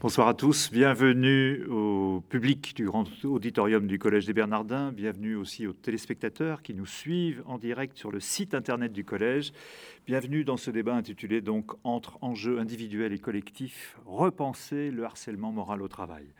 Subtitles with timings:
[0.00, 5.66] Bonsoir à tous, bienvenue au public du grand auditorium du Collège des Bernardins, bienvenue aussi
[5.66, 9.52] aux téléspectateurs qui nous suivent en direct sur le site internet du Collège.
[10.08, 15.82] Bienvenue dans ce débat intitulé donc Entre enjeux individuels et collectifs, repenser le harcèlement moral
[15.82, 16.32] au travail.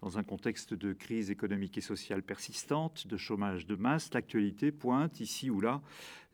[0.00, 5.20] Dans un contexte de crise économique et sociale persistante, de chômage de masse, l'actualité pointe
[5.20, 5.82] ici ou là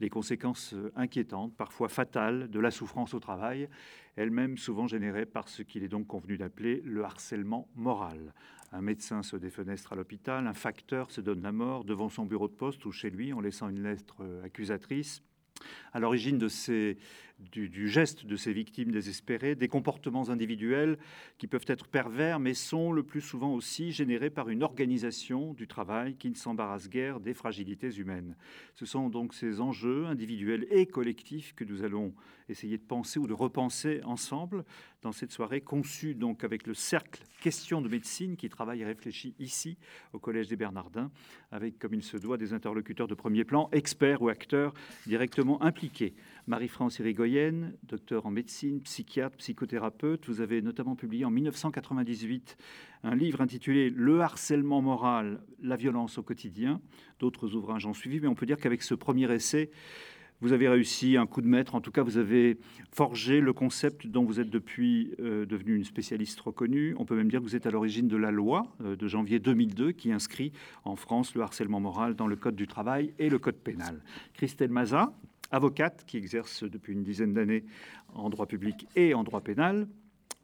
[0.01, 3.69] les conséquences inquiétantes, parfois fatales, de la souffrance au travail,
[4.17, 8.33] elle-même souvent générée par ce qu'il est donc convenu d'appeler le harcèlement moral.
[8.73, 12.49] Un médecin se défenestre à l'hôpital, un facteur se donne la mort devant son bureau
[12.49, 15.23] de poste ou chez lui en laissant une lettre accusatrice.
[15.93, 16.99] À l'origine de ces
[17.39, 20.99] du, geste de ces victimes désespérées, des comportements individuels
[21.39, 25.67] qui peuvent être pervers, mais sont le plus souvent aussi générés par une organisation du
[25.67, 28.37] travail qui ne s'embarrasse guère des fragilités humaines.
[28.75, 32.13] Ce sont donc ces enjeux individuels et collectifs que nous allons
[32.49, 34.65] essayer de penser ou de repenser ensemble
[35.03, 39.37] dans cette soirée conçue donc avec le cercle Questions de médecine qui travaille et réfléchit
[39.39, 39.79] ici
[40.13, 41.13] au Collège des Bernardins,
[41.53, 44.75] avec comme il se doit des interlocuteurs de premier plan, experts ou acteurs
[45.07, 46.15] directement impliqués
[46.49, 50.27] Marie-France Irigoyenne, docteur en médecine, psychiatre, psychothérapeute.
[50.27, 52.57] Vous avez notamment publié en 1998
[53.05, 56.81] un livre intitulé Le harcèlement moral, la violence au quotidien.
[57.21, 59.71] D'autres ouvrages ont suivi, mais on peut dire qu'avec ce premier essai,
[60.41, 61.75] vous avez réussi un coup de maître.
[61.75, 62.59] En tout cas, vous avez
[62.93, 66.95] forgé le concept dont vous êtes depuis euh, devenu une spécialiste reconnue.
[66.99, 69.39] On peut même dire que vous êtes à l'origine de la loi euh, de janvier
[69.39, 70.53] 2002 qui inscrit
[70.85, 74.01] en France le harcèlement moral dans le Code du travail et le Code pénal.
[74.33, 75.13] Christelle Maza,
[75.51, 77.65] avocate qui exerce depuis une dizaine d'années
[78.15, 79.89] en droit public et en droit pénal.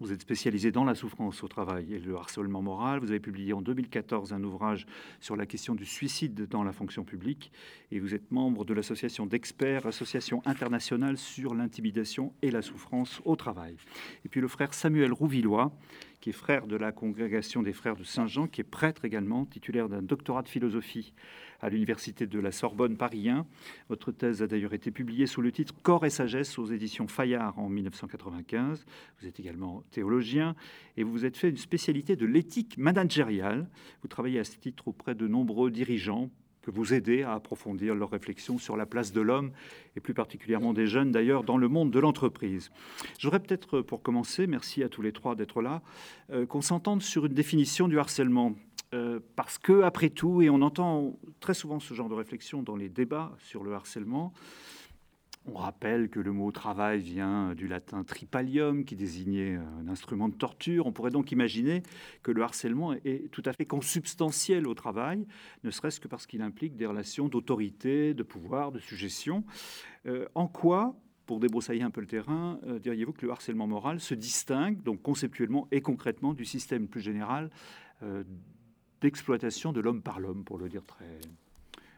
[0.00, 2.98] Vous êtes spécialisé dans la souffrance au travail et le harcèlement moral.
[2.98, 4.86] Vous avez publié en 2014 un ouvrage
[5.20, 7.52] sur la question du suicide dans la fonction publique
[7.92, 13.36] et vous êtes membre de l'association d'experts, association internationale sur l'intimidation et la souffrance au
[13.36, 13.76] travail.
[14.24, 15.72] Et puis le frère Samuel Rouvillois,
[16.24, 19.90] qui est frère de la congrégation des frères de Saint-Jean, qui est prêtre également, titulaire
[19.90, 21.12] d'un doctorat de philosophie
[21.60, 23.44] à l'université de la Sorbonne Paris 1.
[23.90, 27.58] Votre thèse a d'ailleurs été publiée sous le titre Corps et sagesse aux éditions Fayard
[27.58, 28.86] en 1995.
[29.20, 30.56] Vous êtes également théologien
[30.96, 33.68] et vous vous êtes fait une spécialité de l'éthique managériale.
[34.00, 36.30] Vous travaillez à ce titre auprès de nombreux dirigeants
[36.64, 39.50] que vous aidez à approfondir leurs réflexions sur la place de l'homme,
[39.96, 42.70] et plus particulièrement des jeunes d'ailleurs, dans le monde de l'entreprise.
[43.18, 45.82] J'aurais peut-être, pour commencer, merci à tous les trois d'être là,
[46.30, 48.54] euh, qu'on s'entende sur une définition du harcèlement.
[48.94, 52.76] Euh, parce que, après tout, et on entend très souvent ce genre de réflexion dans
[52.76, 54.32] les débats sur le harcèlement,
[55.46, 60.34] on rappelle que le mot travail vient du latin tripalium, qui désignait un instrument de
[60.34, 60.86] torture.
[60.86, 61.82] On pourrait donc imaginer
[62.22, 65.26] que le harcèlement est tout à fait consubstantiel au travail,
[65.62, 69.44] ne serait-ce que parce qu'il implique des relations d'autorité, de pouvoir, de suggestion.
[70.06, 70.96] Euh, en quoi,
[71.26, 75.02] pour débroussailler un peu le terrain, euh, diriez-vous que le harcèlement moral se distingue, donc
[75.02, 77.50] conceptuellement et concrètement, du système plus général
[79.00, 81.20] d'exploitation de l'homme par l'homme, pour le dire très,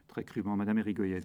[0.07, 0.57] très crûment.
[0.57, 1.23] Madame Érigoyen.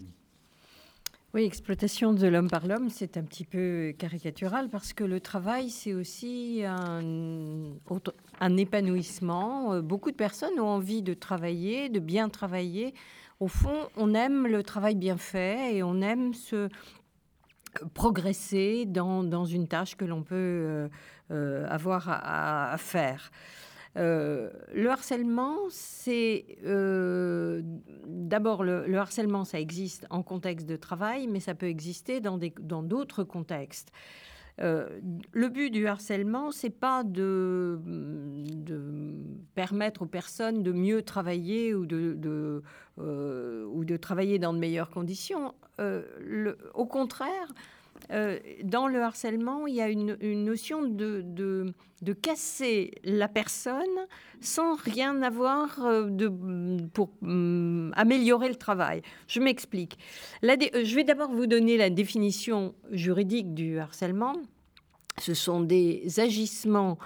[1.34, 5.69] Oui, exploitation de l'homme par l'homme, c'est un petit peu caricatural parce que le travail,
[5.69, 9.75] c'est aussi un, épanouissement.
[9.75, 12.94] Euh, beaucoup de personnes ont envie de travailler, de bien travailler.
[13.40, 16.68] Au fond, on aime le travail bien fait et on aime se
[17.94, 20.90] progresser dans, une tâche que l'on peut euh,
[21.31, 23.31] euh, avoir à faire.
[23.97, 27.62] Euh, le harcèlement, c'est euh,
[28.07, 33.24] d'abord le, harcèlement, ça existe en contexte de travail, mais ça peut exister dans d'autres
[33.24, 33.91] contextes.
[34.59, 35.00] Euh,
[35.31, 37.80] le but du harcèlement, c'est pas de,
[39.56, 42.62] permettre aux personnes de mieux travailler ou de,
[42.97, 45.53] ou de travailler dans de meilleures conditions.
[45.80, 47.53] au contraire,
[48.12, 53.85] euh, dans le harcèlement, il y a une, notion de, de, casser la personne
[54.41, 56.29] sans rien avoir euh, de,
[56.94, 59.01] pour mm, améliorer le travail.
[59.28, 59.97] Je m'explique.
[60.44, 64.33] Euh, je vais d'abord vous donner la définition juridique du harcèlement.
[65.18, 66.97] Ce sont des agissements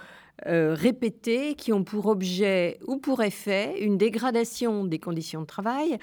[0.43, 5.97] répétés qui ont pour objet ou pour effet une dégradation des conditions de travail,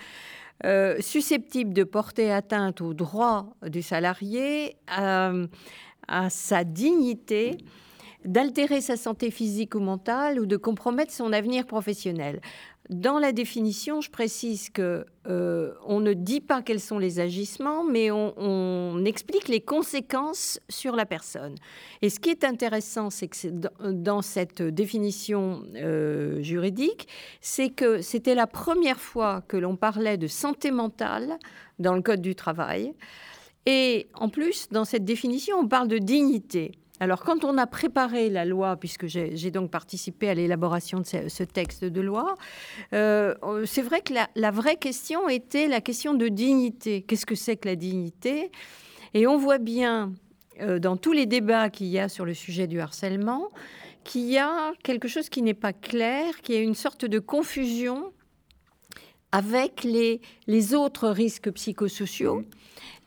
[0.64, 5.32] euh, susceptible de porter atteinte aux droits du salarié, à,
[6.30, 7.58] sa dignité,
[8.24, 12.40] d'altérer sa santé physique ou mentale ou de compromettre son avenir professionnel.
[12.90, 17.84] Dans la définition, je précise que euh, on ne dit pas quels sont les agissements,
[17.84, 21.54] mais on, explique les conséquences sur la personne.
[22.02, 23.48] Et ce qui est intéressant, c'est que
[23.90, 27.08] dans, cette définition euh, juridique,
[27.40, 31.38] c'est que c'était la première fois que l'on parlait de santé mentale
[31.78, 32.94] dans le code du travail.
[33.64, 36.72] Et en plus, dans cette définition, on parle de dignité.
[37.02, 41.42] Alors, quand on a préparé la loi, puisque j'ai donc participé à l'élaboration de ce,
[41.42, 42.36] texte de loi,
[42.92, 43.34] euh,
[43.66, 47.02] c'est vrai que la, vraie question était la question de dignité.
[47.02, 48.52] Qu'est-ce que c'est que la dignité?
[49.14, 50.12] Et on voit bien
[50.60, 53.48] euh, dans tous les débats qu'il y a sur le sujet du harcèlement
[54.04, 58.12] qu'il y a quelque chose qui n'est pas clair, qui est une sorte de confusion
[59.32, 62.44] avec les autres risques psychosociaux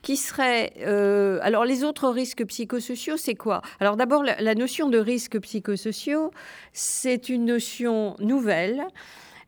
[0.06, 0.72] qui serait...
[0.86, 3.60] Euh, alors les autres risques psychosociaux, c'est quoi?
[3.80, 6.30] Alors d'abord, la, notion de risques psychosociaux,
[6.72, 8.84] c'est une notion nouvelle.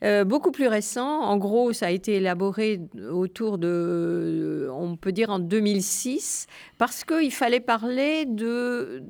[0.02, 1.20] Euh, beaucoup plus récent.
[1.20, 7.32] En gros, ça a été élaboré autour de, on peut dire en 2006, parce qu'il
[7.32, 9.00] fallait parler de,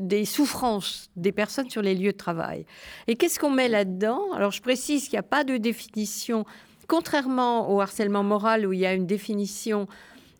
[0.00, 2.64] des souffrances des personnes sur les lieux de travail.
[3.06, 4.32] Et qu'est-ce qu'on met là-dedans?
[4.34, 6.46] Alors, je précise qu'il n'y a pas de définition,
[6.88, 9.88] contrairement au harcèlement moral où il y a une définition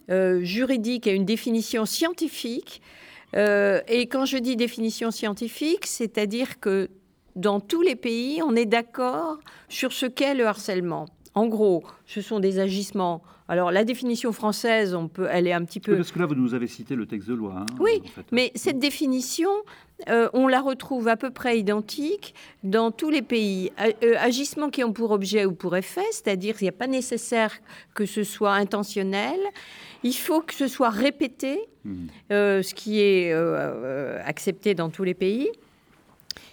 [0.09, 2.81] euh, juridique et une définition scientifique.
[3.35, 6.89] Euh, et quand je dis définition scientifique, c'est-à-dire que
[7.35, 9.39] dans tous les pays, on est d'accord
[9.69, 11.07] sur ce qu'est le harcèlement.
[11.35, 13.23] En gros, ce sont des agissements.
[13.49, 15.97] Alors la définition française, on peut, elle est un petit peu.
[15.97, 17.55] parce que là, vous nous avez cité le texte de loi.
[17.59, 18.01] Hein, oui,
[18.33, 19.51] mais cette définition,
[20.09, 23.71] euh, on la retrouve à peu près identique dans tous les pays.
[24.19, 27.53] agissements qui ont pour objet ou pour effet, c'est-à-dire qu'il n'y a pas nécessaire
[27.95, 29.39] que ce soit intentionnel.
[30.07, 32.07] Il faut que ce soit répété, hmm.
[32.31, 35.51] euh, ce qui est euh, euh, accepté dans tous les pays.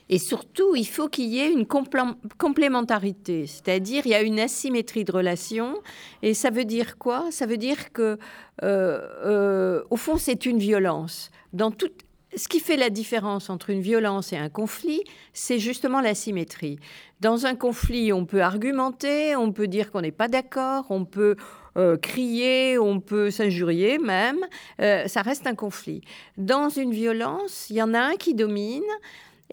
[0.10, 5.06] Et surtout, il faut qu'il y ait une complémentarité, c'est-à-dire il y a une asymétrie
[5.06, 5.76] de relation.
[6.24, 7.28] Et ça veut dire quoi?
[7.32, 8.18] Ça veut dire que,
[8.62, 11.32] au fond, c'est une violence.
[11.54, 11.90] Dans tout,
[12.36, 15.02] ce qui fait la différence entre une violence et un conflit,
[15.32, 16.80] c'est justement l'asymétrie.
[17.22, 21.38] Dans un conflit, on peut argumenter, on peut dire qu'on n'est pas d'accord, on peut
[21.78, 24.40] euh, crier, on peut s'injurier même,
[24.82, 26.02] euh, ça reste un conflit.
[26.38, 28.84] Dans une violence, il y en a un qui domine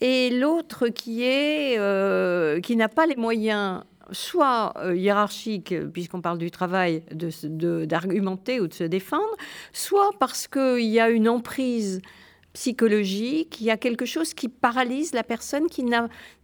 [0.00, 6.50] et l'autre qui est euh, qui n'a pas les moyens soit hiérarchiques, puisqu'on parle du
[6.50, 9.36] travail, d'argumenter ou de se défendre,
[9.72, 12.02] soit parce qu'il y a une emprise
[12.52, 15.84] psychologique, il y a quelque chose qui paralyse la personne qui,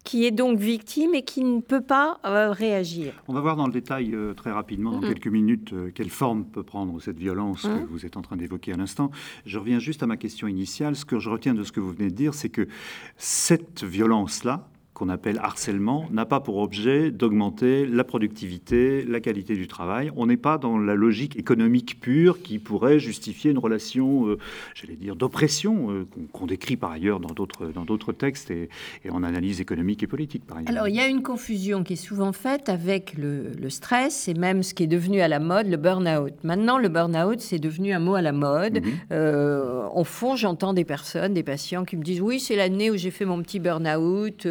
[0.05, 3.12] qui est donc victime et qui ne peut pas euh, réagir.
[3.29, 6.44] On va voir dans le détail euh, très rapidement, dans quelques minutes, euh, quelle forme
[6.44, 7.87] peut prendre cette violence que mm-hmm.
[7.87, 9.11] vous êtes en train d'évoquer à l'instant.
[9.44, 10.94] Je reviens juste à ma question initiale.
[10.94, 12.69] Ce que je retiens de ce que vous venez de dire, c'est que
[13.17, 19.69] cette violence-là, qu'on appelle harcèlement n'a pas pour objet d'augmenter la productivité, la qualité du
[19.69, 20.11] travail.
[20.17, 24.39] On n'est pas dans la logique économique pure qui pourrait justifier une relation, euh,
[24.75, 28.71] j'allais dire, d'oppression euh, qu'on décrit par ailleurs dans d'autres dans d'autres textes et,
[29.11, 30.71] en analyse économique et politique par ailleurs.
[30.71, 34.63] Alors il y a une confusion qui est souvent faite avec le, stress et même
[34.63, 36.33] ce qui est devenu à la mode, le burn-out.
[36.43, 38.81] Maintenant, le burn-out c'est devenu un mot à la mode.
[39.13, 42.97] Euh, au fond, j'entends des personnes, des patients qui me disent oui, c'est l'année où
[42.97, 44.47] j'ai fait mon petit burn-out.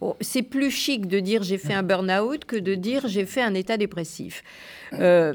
[0.00, 3.42] Oh, c'est plus chic de dire j'ai fait un burn-out que de dire j'ai fait
[3.42, 4.42] un état dépressif.
[4.94, 5.34] Euh,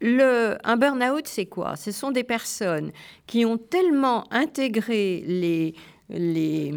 [0.00, 1.76] le, un burn-out, c'est quoi?
[1.76, 2.92] Ce sont des personnes
[3.26, 5.74] qui ont tellement intégré les,
[6.10, 6.72] les,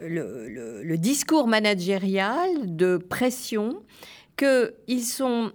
[0.00, 3.82] le, discours managérial de pression
[4.36, 5.52] qu'ils sont,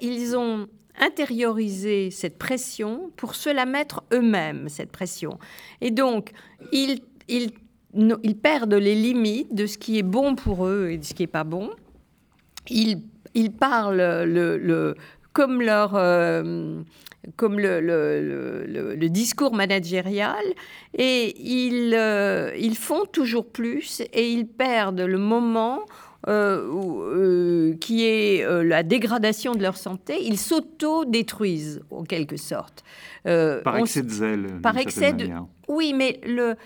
[0.00, 0.66] ils ont
[0.98, 5.38] intériorisé cette pression pour se la mettre eux-mêmes, cette pression.
[5.80, 6.30] Et donc,
[6.72, 7.50] ils, ils
[7.94, 11.22] ils perdent les limites de ce qui est bon pour eux et de ce qui
[11.22, 11.70] n'est pas bon.
[12.68, 13.02] Ils,
[13.34, 14.94] ils parlent le,
[15.32, 15.94] comme leur...
[15.94, 16.80] Euh,
[17.36, 20.44] comme le, le, discours managérial,
[20.92, 25.86] et ils, euh, ils font toujours plus et ils perdent le moment
[26.28, 32.84] euh, qui est la dégradation de leur santé, ils s'auto-détruisent en quelque sorte.
[33.24, 34.46] par excès de zèle.
[34.62, 35.30] Par excès de.
[35.66, 36.56] Oui, mais le,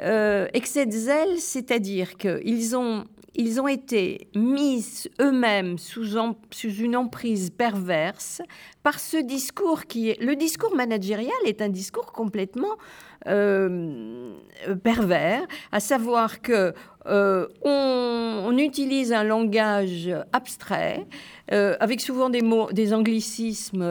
[0.00, 4.84] euh, excès de zèle, c'est-à-dire qu'ils ont, ils ont été mis
[5.20, 6.16] eux-mêmes sous,
[6.62, 8.42] une emprise perverse
[8.82, 10.20] par ce discours qui est...
[10.20, 12.76] Le discours managérial est un discours complètement
[13.26, 14.34] euh,
[14.82, 16.72] pervers, à savoir que
[17.08, 21.06] euh, on, utilise un langage abstrait,
[21.52, 23.86] euh, avec souvent des mots, des anglicismes.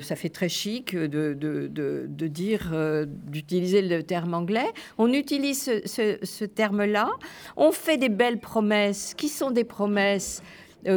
[0.00, 2.72] ça fait très chic de, de, dire,
[3.06, 4.70] d'utiliser le terme anglais.
[4.98, 7.08] On utilise ce, ce terme-là.
[7.56, 10.42] On fait des belles promesses qui sont des promesses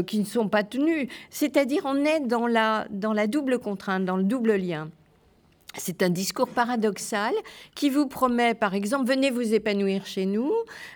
[0.05, 1.07] qui ne sont pas tenues.
[1.29, 4.89] C'est-à-dire, on est dans la, dans la double contrainte, dans le double lien.
[5.77, 7.34] C'est un discours paradoxal
[7.75, 10.51] qui vous promet, par exemple, venez vous épanouir chez nous,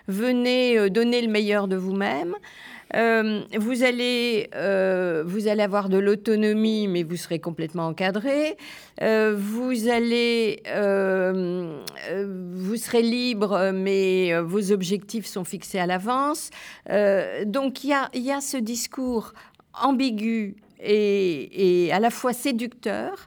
[0.08, 2.34] venez euh, donner le meilleur de vous-même.
[2.94, 4.50] vous, allez,
[5.24, 8.58] vous allez avoir de l'autonomie, mais vous serez complètement encadré.
[9.00, 10.62] vous allez,
[12.54, 16.50] vous serez libre, mais vos objectifs sont fixés à l'avance.
[17.46, 19.32] donc il y a, y a ce discours
[19.72, 23.26] ambigu et, à la fois séducteur,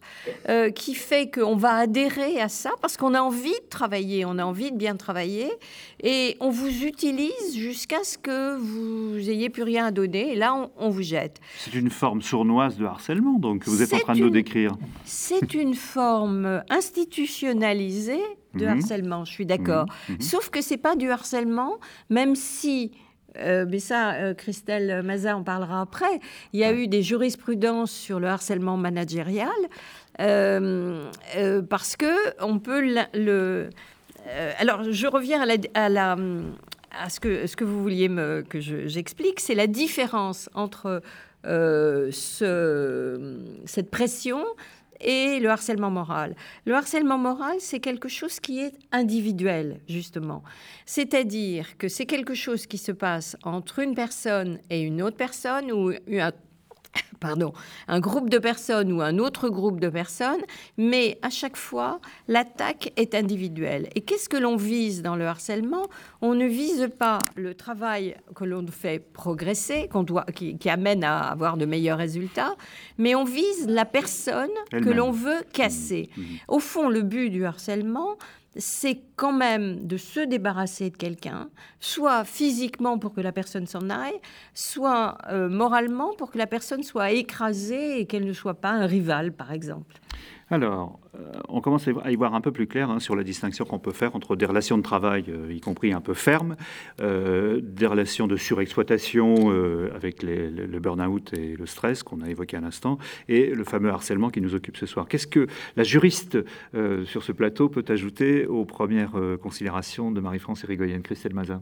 [0.49, 4.37] euh, qui fait qu'on va adhérer à ça parce qu'on a envie de travailler, on
[4.37, 5.49] a envie de bien travailler,
[6.01, 10.69] et on vous utilise jusqu'à ce que vous ayez plus rien à donner, et là
[10.77, 11.39] on, vous jette.
[11.57, 14.77] C'est une forme sournoise de harcèlement, donc vous êtes en train de nous décrire.
[15.03, 18.21] C'est une forme institutionnalisée
[18.55, 18.77] de mhm.
[18.77, 19.85] harcèlement, je suis d'accord.
[20.09, 20.15] Mhm.
[20.15, 20.21] Mhm.
[20.21, 21.77] Sauf que c'est pas du harcèlement,
[22.09, 22.91] même si
[23.39, 26.19] euh, mais ça, euh, Christelle Maza en parlera après.
[26.53, 29.49] Il y a eu des jurisprudences sur le harcèlement managérial
[30.21, 31.09] euh,
[31.69, 32.13] parce que
[32.43, 32.81] on peut
[33.13, 33.69] le.
[34.59, 36.17] alors, je reviens à, la, à, la,
[36.99, 41.01] à ce, que, ce que vous vouliez me, que j'explique, c'est la différence entre
[41.43, 44.43] ce, cette pression
[44.99, 46.35] et le harcèlement moral.
[46.65, 50.43] Le harcèlement moral, c'est quelque chose qui est individuel, justement.
[50.85, 55.71] C'est-à-dire que c'est quelque chose qui se passe entre une personne et une autre personne,
[55.71, 56.31] ou un
[57.19, 57.53] pardon,
[57.87, 60.41] un groupe de personnes ou un autre groupe de personnes,
[60.77, 63.89] mais à chaque fois, l'attaque est individuelle.
[63.95, 65.87] Et qu'est-ce que l'on vise dans le harcèlement?
[66.21, 71.19] On ne vise pas le travail que l'on fait progresser, qu'on doit, qui, amène à
[71.19, 72.55] avoir de meilleurs résultats,
[72.97, 76.09] mais on vise la personne que l'on veut casser.
[76.15, 76.25] Mmh, mmh.
[76.47, 78.17] Au fond, le but du harcèlement,
[78.55, 83.89] c'est quand même de se débarrasser de quelqu'un, soit physiquement pour que la personne s'en
[83.89, 84.19] aille,
[84.53, 88.85] soit euh, moralement pour que la personne soit écrasée et qu'elle ne soit pas un
[88.85, 89.95] rival, par exemple.
[90.51, 93.65] Alors, euh, on commence à y voir un peu plus clair hein, sur la distinction
[93.65, 96.55] qu'on peut faire entre des relations de travail, euh, y compris un peu fermes,
[97.01, 99.49] euh, des relations de surexploitation
[99.95, 104.29] avec le burn-out et le stress qu'on a évoqué à l'instant, et le fameux harcèlement
[104.29, 105.07] qui nous occupe ce soir.
[105.07, 106.37] Qu'est-ce que la juriste
[107.05, 111.61] sur ce plateau peut ajouter aux premières considérations de Marie-France Érigoyenne, Christelle Mazin?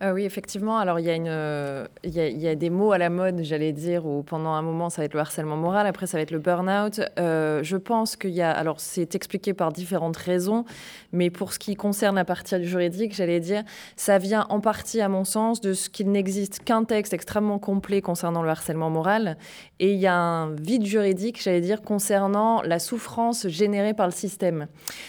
[0.00, 0.76] Ah oui, effectivement.
[0.78, 4.04] Alors, il y, a une, il, y a, des mots à la mode, j'allais dire,
[4.04, 6.40] où pendant un moment, ça va être le harcèlement moral, après, ça va être le
[6.40, 7.00] burn-out.
[7.20, 8.50] Euh, je pense qu'il y a.
[8.50, 10.64] Alors, c'est expliqué par différentes raisons,
[11.12, 13.62] mais pour ce qui concerne la partie juridique, j'allais dire,
[13.94, 18.02] ça vient en partie, à mon sens, de ce qu'il n'existe qu'un texte extrêmement complet
[18.02, 19.38] concernant le harcèlement moral.
[19.78, 24.12] Et il y a un vide juridique, j'allais dire, concernant la souffrance générée par le
[24.12, 24.66] système.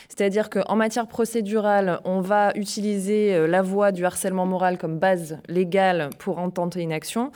[0.10, 5.40] C'est-à-dire qu'en matière procédurale, on va utiliser euh, la voie du harcèlement moral comme base
[5.48, 7.32] légale pour intenter une action.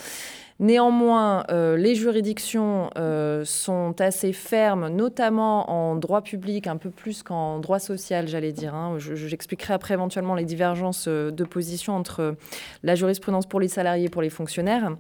[0.59, 7.23] Néanmoins, euh, les juridictions euh, sont assez fermes, notamment en droit public, un peu plus
[7.23, 8.75] qu'en droit social, j'allais dire.
[8.75, 8.97] Hein.
[8.97, 12.35] J'expliquerai après éventuellement les divergences de position entre
[12.83, 14.91] la jurisprudence pour les salariés et pour les fonctionnaires.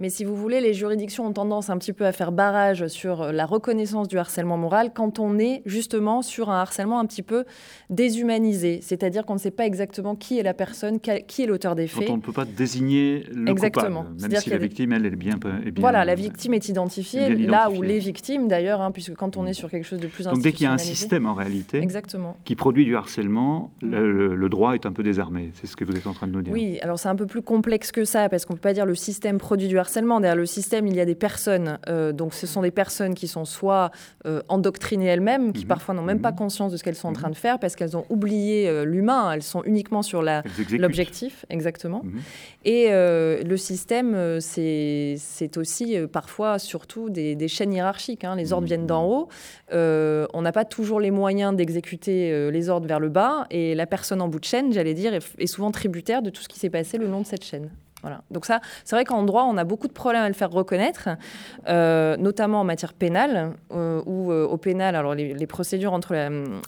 [0.00, 3.20] Mais si vous voulez, les juridictions ont tendance un petit peu à faire barrage sur
[3.20, 7.22] euh, la reconnaissance du harcèlement moral quand on est justement sur un harcèlement un petit
[7.22, 7.44] peu
[7.90, 8.80] déshumanisé.
[8.82, 12.08] C'est-à-dire qu'on ne sait pas exactement qui est la personne, qui est l'auteur des faits.
[12.08, 14.04] on ne peut pas désigner le exactement.
[14.04, 15.34] coupable, même si la victime, elle, est bien,
[15.66, 15.80] est bien...
[15.80, 19.52] Voilà, la victime est identifiée, là où les victimes d'ailleurs, hein, puisque quand on est
[19.52, 22.38] sur quelque chose de plus Donc dès qu'il y a un système en réalité exactement.
[22.44, 25.50] qui produit du harcèlement, le, le droit est un peu désarmé.
[25.52, 26.54] C'est ce que vous êtes en train de nous dire.
[26.54, 28.86] Oui, alors c'est un peu plus complexe que ça, parce qu'on ne peut pas dire
[28.86, 30.20] le système produit du harcèlement harcèlement.
[30.20, 31.78] Derrière le système, il y a des personnes.
[31.88, 33.90] Euh, donc, ce sont des personnes qui sont soit
[34.24, 35.68] euh, endoctrinées elles-mêmes, qui mhm.
[35.68, 36.36] parfois n'ont même pas mhm.
[36.36, 39.32] conscience de ce qu'elles sont en train de faire parce qu'elles ont oublié euh, l'humain.
[39.32, 42.02] Elles sont uniquement sur l'objectif, exactement.
[42.04, 42.20] Mhm.
[42.64, 48.24] Et le système, c'est aussi parfois, surtout, des, chaînes hiérarchiques.
[48.24, 48.36] Hein.
[48.36, 49.28] Les ordres viennent d'en haut.
[49.72, 53.46] on n'a pas toujours les moyens d'exécuter les ordres vers le bas.
[53.50, 56.48] Et la personne en bout de chaîne, j'allais dire, est souvent tributaire de tout ce
[56.48, 57.70] qui s'est passé le long de cette chaîne.
[58.02, 58.22] Voilà.
[58.30, 61.10] Donc ça, c'est vrai qu'en droit, on a beaucoup de problèmes à le faire reconnaître,
[61.68, 66.14] euh, notamment en matière pénale, euh, où euh, au pénal, alors les, procédures entre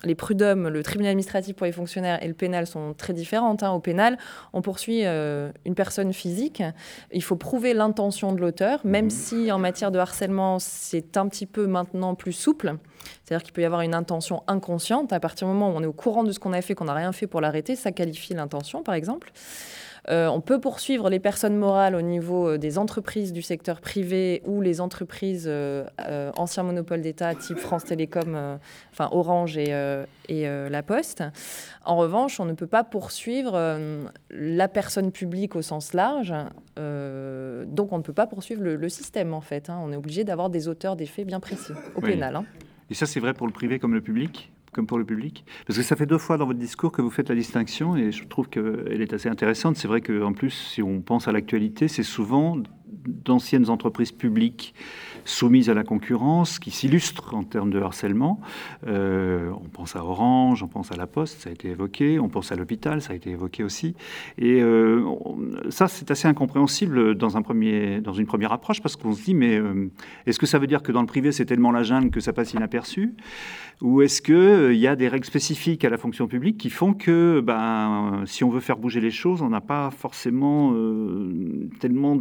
[0.04, 3.62] les prud'hommes, le tribunal administratif pour les fonctionnaires et le pénal sont très différentes.
[3.62, 3.70] Hein.
[3.70, 4.18] Au pénal,
[4.52, 6.62] on poursuit une personne physique,
[7.12, 9.10] il faut prouver l'intention de l'auteur, même mmh.
[9.10, 12.76] si en matière de harcèlement, c'est un petit peu maintenant plus souple.
[13.24, 15.12] C'est-à-dire qu'il peut y avoir une intention inconsciente.
[15.12, 16.84] À partir du moment où on est au courant de ce qu'on a fait, qu'on
[16.84, 19.32] n'a rien fait pour l'arrêter, ça qualifie l'intention, par exemple.
[20.10, 24.42] Euh, on peut poursuivre les personnes morales au niveau euh, des entreprises du secteur privé
[24.46, 25.84] ou les entreprises euh,
[26.36, 28.58] anciens monopoles d'État type France Télécom,
[28.90, 29.70] enfin Orange et,
[30.28, 31.22] La Poste.
[31.84, 33.78] En revanche, on ne peut pas poursuivre
[34.30, 36.34] la personne publique au sens large.
[36.76, 39.70] donc on ne peut pas poursuivre le, système en fait.
[39.70, 39.80] Hein.
[39.82, 42.36] On est obligé d'avoir des auteurs des faits bien précis au pénal.
[42.36, 42.44] Hein.
[42.90, 44.52] Et ça, c'est vrai pour le privé comme le public?
[44.72, 47.10] Comme pour le public Parce que ça fait deux fois dans votre discours que vous
[47.10, 49.76] faites la distinction et je trouve qu'elle est assez intéressante.
[49.76, 52.56] C'est vrai qu'en plus, si on pense à l'actualité, c'est souvent
[53.06, 54.74] d'anciennes entreprises publiques
[55.24, 58.40] soumises à la concurrence, qui s'illustrent en termes de harcèlement.
[58.86, 62.28] Euh, on pense à Orange, on pense à La Poste, ça a été évoqué, on
[62.28, 63.94] pense à l'hôpital, ça a été évoqué aussi.
[64.38, 65.04] Et euh,
[65.70, 69.34] ça, c'est assez incompréhensible dans, un premier, dans une première approche, parce qu'on se dit,
[69.34, 69.90] mais euh,
[70.26, 72.32] est-ce que ça veut dire que dans le privé, c'est tellement la jungle que ça
[72.32, 73.14] passe inaperçu?
[73.80, 77.40] Ou est-ce qu'il y a des règles spécifiques à la fonction publique qui font que
[77.40, 80.72] ben, si on veut faire bouger les choses, on n'a pas forcément
[81.80, 82.14] tellement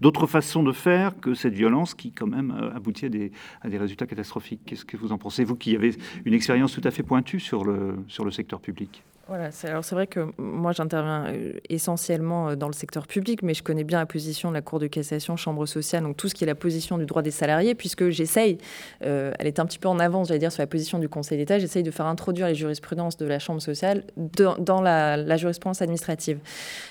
[0.00, 3.32] d'autres façons de faire que cette violence qui quand même euh, aboutit à des,
[3.78, 4.60] résultats catastrophiques.
[4.66, 5.94] Qu'est-ce que vous en pensez, vous qui avez
[6.24, 9.02] une expérience tout à fait pointue sur le secteur public?
[9.30, 13.54] Voilà, alors c'est vrai que moi j'interviens euh, essentiellement euh, dans le secteur public, mais
[13.54, 16.34] je connais bien la position de la Cour de cassation, Chambre sociale, donc tout ce
[16.34, 18.58] qui est la position du droit des salariés, puisque j'essaye,
[19.04, 21.38] euh, elle est un petit peu en avance, j'allais dire, sur la position du Conseil
[21.38, 26.40] d'État, j'essaye de faire introduire les jurisprudences de la Chambre sociale dans, la, jurisprudence administrative.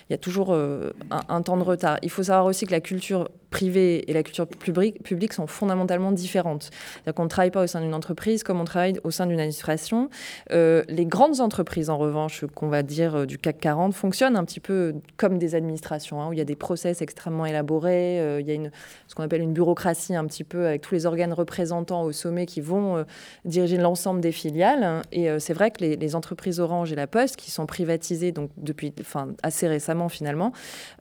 [0.10, 1.98] Il y a toujours un, temps de retard.
[2.04, 6.70] Il faut savoir aussi que la culture privée et la culture publique sont fondamentalement différentes.
[6.94, 9.40] C'est-à-dire qu'on ne travaille pas au sein d'une entreprise comme on travaille au sein d'une
[9.40, 10.10] administration.
[10.50, 14.60] les grandes entreprises, en revanche, qu'on va dire euh, du CAC 40 fonctionnent un petit
[14.60, 18.48] peu comme des administrations, hein, où il y a des process extrêmement élaborés, euh, il
[18.48, 18.72] y a une,
[19.08, 22.46] ce qu'on appelle une bureaucratie un petit peu avec tous les organes représentants au sommet
[22.46, 23.04] qui vont euh,
[23.46, 25.02] diriger l'ensemble des filiales.
[25.12, 28.94] Et c'est vrai que les, entreprises Orange et La Poste, qui sont privatisées donc depuis,
[29.00, 30.52] enfin assez récemment finalement,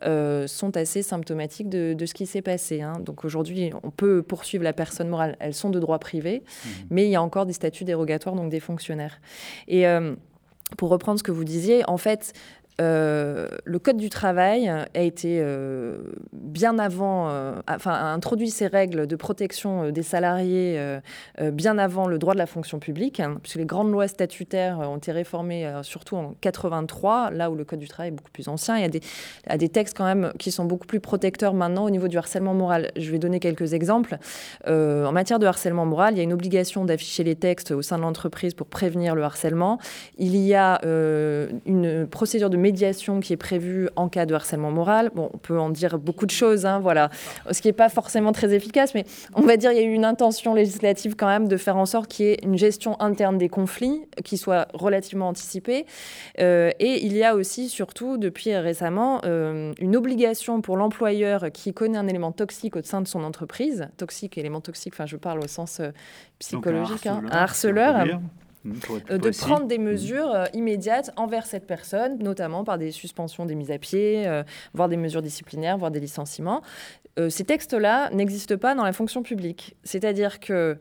[0.02, 2.82] sont assez symptomatiques de, ce qui s'est passé.
[2.82, 3.00] Hein.
[3.00, 6.68] Donc aujourd'hui, on peut poursuivre la personne morale, elles sont de droit privé, mmh.
[6.90, 9.20] mais il y a encore des statuts dérogatoires donc des fonctionnaires.
[9.66, 9.87] Et
[10.76, 12.32] pour reprendre ce que vous disiez, en fait,
[12.80, 15.99] euh, le Code du travail a été euh,
[16.32, 20.80] bien avant, euh, enfin, a introduit ces règles de protection des salariés
[21.52, 24.97] bien avant le droit de la fonction publique, hein, puisque les grandes lois statutaires ont
[24.97, 28.76] été réformées surtout en 83, là où le Code du travail est beaucoup plus ancien.
[28.76, 29.00] Il y, a des,
[29.47, 32.54] a des textes quand même qui sont beaucoup plus protecteurs maintenant au niveau du harcèlement
[32.54, 32.90] moral.
[32.97, 34.18] Je vais donner quelques exemples.
[34.66, 37.97] en matière de harcèlement moral, il y a une obligation d'afficher les textes au sein
[37.97, 39.78] de l'entreprise pour prévenir le harcèlement.
[40.18, 45.10] Il y a une procédure de médiation qui est prévue en cas de harcèlement moral.
[45.14, 47.08] Bon, on peut en dire beaucoup de choses, hein, voilà,
[47.50, 49.95] ce qui n'est pas forcément très efficace, mais on va dire qu'il y a eu
[49.95, 53.38] une intention législative quand même de faire en sorte qu'il y ait une gestion interne
[53.38, 55.86] des conflits qui soit relativement anticipée.
[56.40, 61.73] Euh, et il y a aussi, surtout depuis récemment, euh, une obligation pour l'employeur qui
[61.73, 65.38] connaît un élément toxique au sein de son entreprise, toxique, élément toxique, enfin je parle
[65.38, 65.90] au sens euh,
[66.38, 67.97] psychologique, un harceleur.
[67.97, 68.21] Un harceleur
[68.64, 68.73] Mmh,
[69.10, 69.82] euh, de prendre des mmh.
[69.82, 74.42] mesures euh, immédiates envers cette personne, notamment par des suspensions des mises à pied, euh,
[74.75, 76.62] voire des mesures disciplinaires, voire des licenciements.
[77.28, 79.76] ces textes-là n'existent pas dans la fonction publique.
[79.84, 80.78] C'est-à-dire que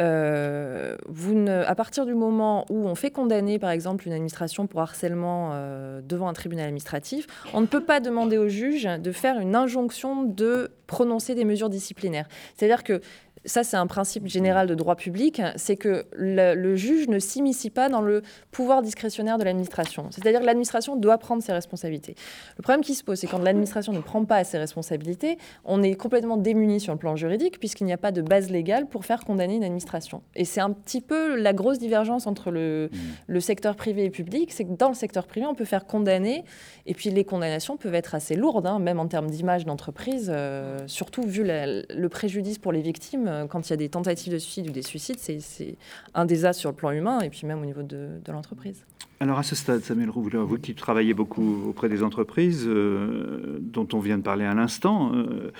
[0.00, 4.80] vous ne, à partir du moment où on fait condamner, par exemple, une administration pour
[4.80, 5.54] harcèlement
[6.02, 10.22] devant un tribunal administratif, on ne peut pas demander au juge de faire une injonction
[10.22, 12.28] de prononcer des mesures disciplinaires.
[12.56, 13.00] C'est-à-dire que
[13.48, 17.88] ça c'est un principe général de droit public, c'est que le, juge ne s'immisce pas
[17.88, 20.06] dans le pouvoir discrétionnaire de l'administration.
[20.10, 22.14] C'est-à-dire que l'administration doit prendre ses responsabilités.
[22.56, 25.94] Le problème qui se pose, c'est quand l'administration ne prend pas ses responsabilités, on est
[25.94, 29.24] complètement démuni sur le plan juridique puisqu'il n'y a pas de base légale pour faire
[29.24, 30.22] condamner une administration.
[30.36, 32.90] Et c'est un petit peu la grosse divergence entre le,
[33.28, 33.40] mmh.
[33.40, 36.44] secteur privé et public, c'est que dans le secteur privé, on peut faire condamner,
[36.86, 40.78] et puis les condamnations peuvent être assez lourdes, hein, même en termes d'image d'entreprise, euh,
[40.86, 44.38] surtout vu le préjudice pour les victimes euh, quand il y a des tentatives de
[44.38, 45.76] suicide ou des suicides, c'est
[46.14, 48.84] un désastre sur le plan humain et puis même au niveau de, l'entreprise.
[49.20, 53.88] Alors à ce stade, Samuel Rouvler, vous qui travaillez beaucoup auprès des entreprises, euh, dont
[53.92, 55.50] on vient de parler à l'instant, euh,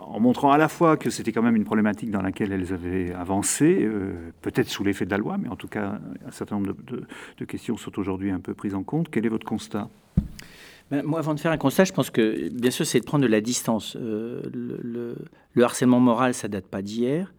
[0.00, 3.12] en montrant à la fois que c'était quand même une problématique dans laquelle elles avaient
[3.14, 3.88] avancé,
[4.42, 6.74] peut-être sous l'effet de la loi, mais en tout cas, un certain nombre
[7.38, 9.08] de, questions sont aujourd'hui un peu prises en compte.
[9.10, 9.88] Quel est votre constat?
[10.90, 13.22] Ben, moi, avant de faire un constat, je pense que, bien sûr, c'est de prendre
[13.22, 13.96] de la distance.
[13.96, 15.16] le,
[15.54, 17.32] le harcèlement moral, ça date pas d'hier.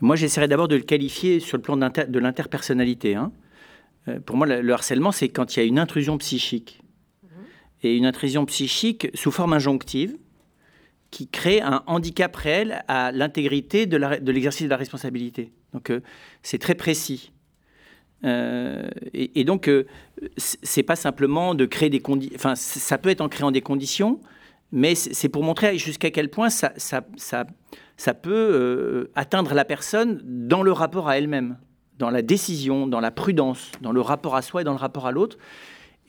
[0.00, 3.14] Moi, j'essaierai d'abord de le qualifier sur le plan de l'interpersonnalité.
[3.14, 3.32] Hein.
[4.08, 6.82] Euh, pour moi, le harcèlement, c'est quand il y a une intrusion psychique.
[7.22, 7.28] Mhm.
[7.82, 10.16] Et une intrusion psychique sous forme injonctive
[11.10, 13.96] qui crée un handicap réel à l'intégrité de
[14.32, 15.52] l'exercice de, la responsabilité.
[15.74, 16.00] Donc, euh,
[16.42, 17.32] c'est très précis.
[18.24, 19.70] Euh, et, donc,
[20.36, 22.36] c'est pas simplement de créer des conditions.
[22.36, 24.20] Enfin, ça peut être en créant des conditions,
[24.70, 27.46] mais c'est pour montrer jusqu'à quel point ça, ça, ça,
[27.96, 31.58] ça peut euh, atteindre la personne dans le rapport à elle-même,
[31.98, 35.06] dans la décision, dans la prudence, dans le rapport à soi et dans le rapport
[35.06, 35.36] à l'autre.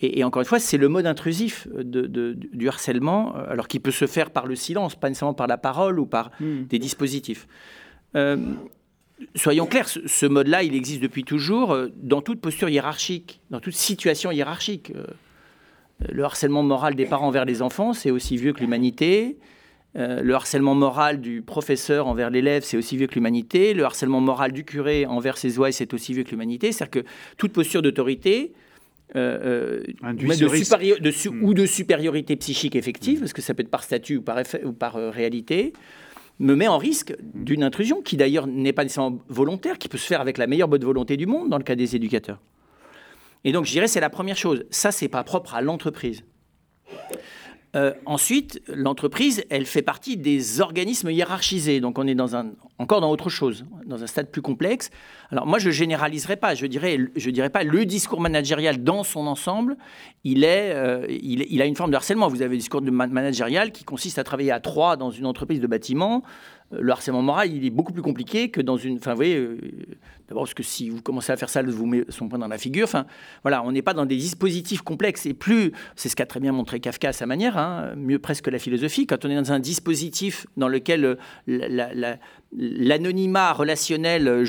[0.01, 3.91] Et, encore une fois, c'est le mode intrusif de, du harcèlement, euh, alors qu'il peut
[3.91, 6.63] se faire par le silence, pas nécessairement par la parole ou par hmm.
[6.63, 7.47] des dispositifs.
[8.15, 8.37] Euh,
[9.35, 13.73] soyons clairs, ce, mode-là, il existe depuis toujours euh, dans toute posture hiérarchique, dans toute
[13.73, 14.91] situation hiérarchique.
[14.95, 15.05] Euh,
[16.09, 19.37] le harcèlement moral des parents envers les enfants, c'est aussi vieux que l'humanité.
[19.95, 23.73] Euh, le harcèlement moral du professeur envers l'élève, c'est aussi vieux que l'humanité.
[23.73, 26.71] Le harcèlement moral du curé envers ses ouailles, c'est aussi vieux que l'humanité.
[26.71, 28.53] C'est-à-dire que toute posture d'autorité,
[29.13, 29.83] de
[30.99, 31.43] de hmm.
[31.43, 34.63] ou de supériorité psychique effective, parce que ça peut être par statut ou par, effet,
[34.65, 35.73] ou par réalité,
[36.39, 40.07] me met en risque d'une intrusion qui d'ailleurs n'est pas nécessairement volontaire, qui peut se
[40.07, 42.39] faire avec la meilleure bonne volonté du monde dans le cas des éducateurs.
[43.43, 44.65] Et donc je dirais c'est la première chose.
[44.69, 46.23] Ça c'est pas propre à l'entreprise.
[47.75, 51.79] Euh, ensuite, l'entreprise, elle fait partie des organismes hiérarchisés.
[51.79, 52.19] Donc on est
[52.77, 54.91] encore dans autre chose, dans un stade plus complexe.
[55.31, 56.53] Alors moi, je généraliserai pas.
[56.53, 59.75] Je dirais, je dirais pas le discours managérial dans son ensemble.
[60.23, 62.27] Il est, euh, il, a une forme de harcèlement.
[62.27, 65.67] Vous avez le discours managérial qui consiste à travailler à trois dans une entreprise de
[65.67, 66.23] bâtiment
[66.79, 68.97] le harcèlement moral, il est beaucoup plus compliqué que dans une.
[68.97, 69.57] Enfin, vous voyez, euh,
[70.33, 72.57] d'abord parce que si vous commencez à faire ça, vous met son point dans la
[72.57, 72.85] figure.
[72.85, 73.05] Enfin,
[73.43, 75.27] voilà, on n'est pas dans des dispositifs complexes.
[75.27, 78.47] Et plus, c'est ce qu'a très bien montré Kafka à sa manière, hein, mieux presque
[78.47, 82.15] la philosophie, quand on est dans un dispositif dans lequel euh,
[82.51, 84.43] l'anonymat relationnel euh,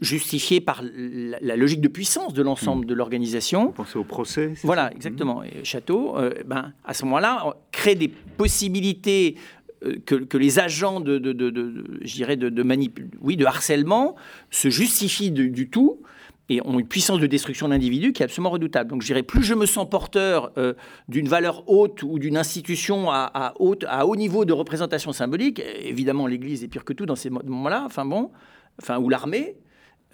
[0.00, 2.88] justifié par la, logique de puissance de l'ensemble hmm.
[2.88, 3.72] de l'organisation.
[3.72, 5.44] Pensez au procès Voilà, exactement.
[5.44, 9.36] Et Château, ben, à ce moment-là, crée des possibilités
[9.84, 14.16] euh, que, les agents de, de, de, de, de, oui, de harcèlement
[14.50, 16.00] se justifient du tout
[16.48, 18.90] et ont une puissance de destruction de l'individu qui est absolument redoutable.
[18.90, 20.74] Donc je dirais, plus je me sens porteur euh,
[21.08, 25.62] d'une valeur haute ou d'une institution à, à, haute, à haut niveau de représentation symbolique,
[25.80, 28.30] évidemment l'Église est pire que tout dans ces moments-là, enfin bon,
[28.80, 29.56] enfin, ou l'armée,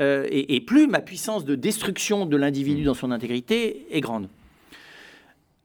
[0.00, 4.28] euh, et, et, plus ma puissance de destruction de l'individu dans son intégrité est grande.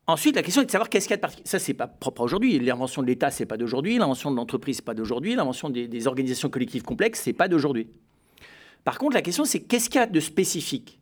[0.06, 1.48] Ensuite, la question est de savoir qu'est-ce qu'il y a de particulier.
[1.48, 2.60] Ça, c'est pas propre aujourd'hui.
[2.60, 3.98] L'invention de l'État, c'est pas d'aujourd'hui.
[3.98, 5.36] L'invention de l'entreprise, c'est pas d'aujourd'hui.
[5.36, 7.88] L'invention des, organisations collectives complexes, c'est pas d'aujourd'hui.
[8.84, 11.00] Par contre, la question, c'est qu'est-ce qu'il y a de spécifique?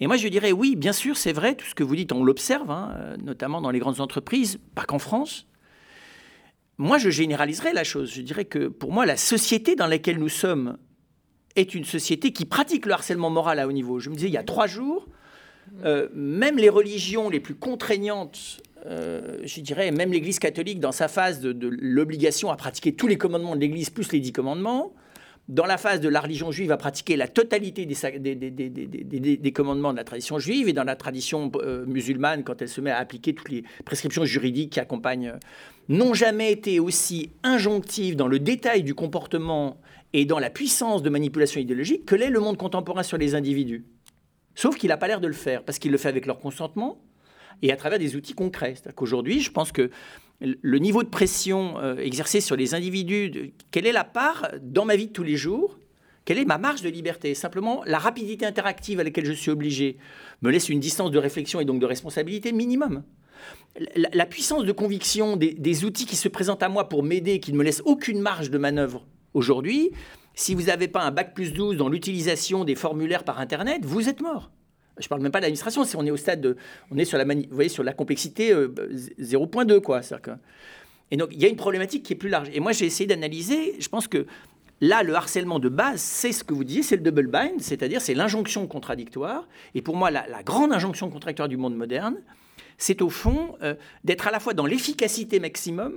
[0.00, 2.24] Et moi, je dirais oui, bien sûr, c'est vrai, tout ce que vous dites, on
[2.24, 5.46] l'observe, hein, notamment dans les grandes entreprises, pas qu'en France.
[6.78, 8.12] Moi, je généraliserais la chose.
[8.14, 10.78] Je dirais que pour moi, la société dans laquelle nous sommes
[11.56, 13.98] est une société qui pratique le harcèlement moral à haut niveau.
[13.98, 15.08] Je me disais, il y a trois jours,
[15.84, 21.08] euh, même les religions les plus contraignantes, euh, je dirais, même l'Église catholique, dans sa
[21.08, 24.92] phase de, l'obligation à pratiquer tous les commandements de l'Église, plus les dix commandements,
[25.48, 30.04] dans la phase de la religion juive, à pratiquer la totalité des, commandements de la
[30.04, 33.50] tradition juive, et dans la tradition euh, musulmane, quand elle se met à appliquer toutes
[33.50, 35.34] les prescriptions juridiques qui accompagnent,
[35.88, 39.78] n'ont jamais été aussi injonctives dans le détail du comportement
[40.12, 43.84] et dans la puissance de manipulation idéologique que l'est le monde contemporain sur les individus.
[44.58, 47.00] Sauf qu'il n'a pas l'air de le faire, parce qu'il le fait avec leur consentement
[47.62, 48.74] et à travers des outils concrets.
[48.74, 49.88] C'est-à-dire qu'aujourd'hui, je pense que
[50.40, 54.96] le niveau de pression euh, exercé sur les individus, quelle est la part dans ma
[54.96, 55.78] vie de tous les jours
[56.24, 57.34] quelle est ma marge de liberté?
[57.34, 59.96] Simplement, la rapidité interactive à laquelle je suis obligé
[60.42, 63.02] me laisse une distance de réflexion et donc de responsabilité minimum.
[63.96, 67.50] La, puissance de conviction des, des, outils qui se présentent à moi pour m'aider, qui
[67.50, 69.90] ne me laissent aucune marge de manœuvre aujourd'hui,
[70.38, 74.08] si vous n'avez pas un bac plus 12 dans l'utilisation des formulaires par Internet, vous
[74.08, 74.52] êtes mort.
[74.96, 76.56] Je ne parle même pas de l'administration, si on est au stade de,
[76.92, 80.00] on est sur la, vous voyez, sur la complexité 0.2 euh, quoi.
[80.00, 80.30] Que,
[81.10, 82.50] et donc il y a une problématique qui est plus large.
[82.52, 83.74] Et moi j'ai essayé d'analyser.
[83.80, 84.26] Je pense que
[84.80, 88.00] là le harcèlement de base, c'est ce que vous disiez, c'est le double bind, c'est-à-dire
[88.00, 89.48] c'est l'injonction contradictoire.
[89.74, 92.14] Et pour moi la, grande injonction contradictoire du monde moderne,
[92.76, 93.74] c'est au fond euh,
[94.04, 95.94] d'être à la fois dans l'efficacité maximum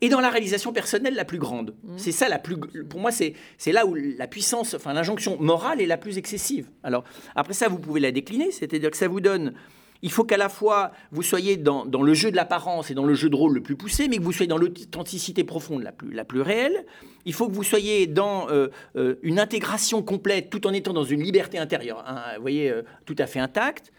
[0.00, 1.74] et dans la réalisation personnelle la plus grande.
[1.82, 1.92] Mmh.
[1.96, 2.56] C'est ça la plus.
[2.88, 3.34] Pour moi, c'est
[3.72, 6.68] là où la puissance, enfin l'injonction morale est la plus excessive.
[6.82, 7.04] Alors
[7.34, 9.54] après ça, vous pouvez la décliner, c'est-à-dire que ça vous donne.
[10.02, 13.06] Il faut qu'à la fois vous soyez dans, dans le jeu de l'apparence et dans
[13.06, 15.92] le jeu de rôle le plus poussé, mais que vous soyez dans l'authenticité profonde la
[15.92, 16.84] plus, la plus réelle.
[17.24, 21.04] Il faut que vous soyez dans euh, euh, une intégration complète tout en étant dans
[21.04, 23.90] une liberté intérieure, hein, vous voyez, euh, tout à fait intacte.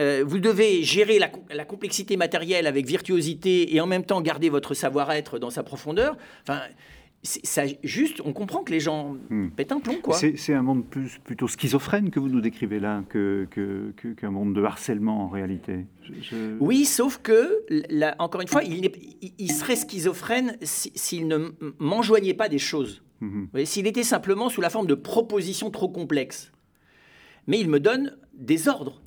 [0.00, 4.74] Euh, vous devez gérer la, complexité matérielle avec virtuosité et en même temps garder votre
[4.74, 6.16] savoir-être dans sa profondeur.
[6.42, 6.62] Enfin,
[7.22, 9.50] ça, juste, on comprend que les gens hmm.
[9.50, 10.16] pètent un plomb, quoi.
[10.16, 14.54] C'est un monde plus, plutôt schizophrène que vous nous décrivez là, qu'un que, que, monde
[14.54, 15.86] de harcèlement en réalité.
[16.58, 17.62] Oui, sauf que,
[18.18, 18.90] encore une fois, il,
[19.38, 23.02] il serait schizophrène s'il ne m'enjoignait pas des choses.
[23.20, 23.44] Hmm.
[23.64, 26.50] S'il était simplement sous la forme de propositions trop complexes.
[27.46, 29.00] Mais il me donne des ordres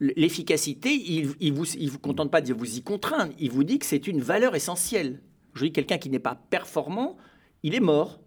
[0.00, 3.78] l'efficacité, il ne vous, il vous contente pas de vous y contraindre, il vous dit
[3.78, 5.20] que c'est une valeur essentielle.
[5.54, 7.16] Je dis quelqu'un qui n'est pas performant,
[7.62, 8.20] il est mort.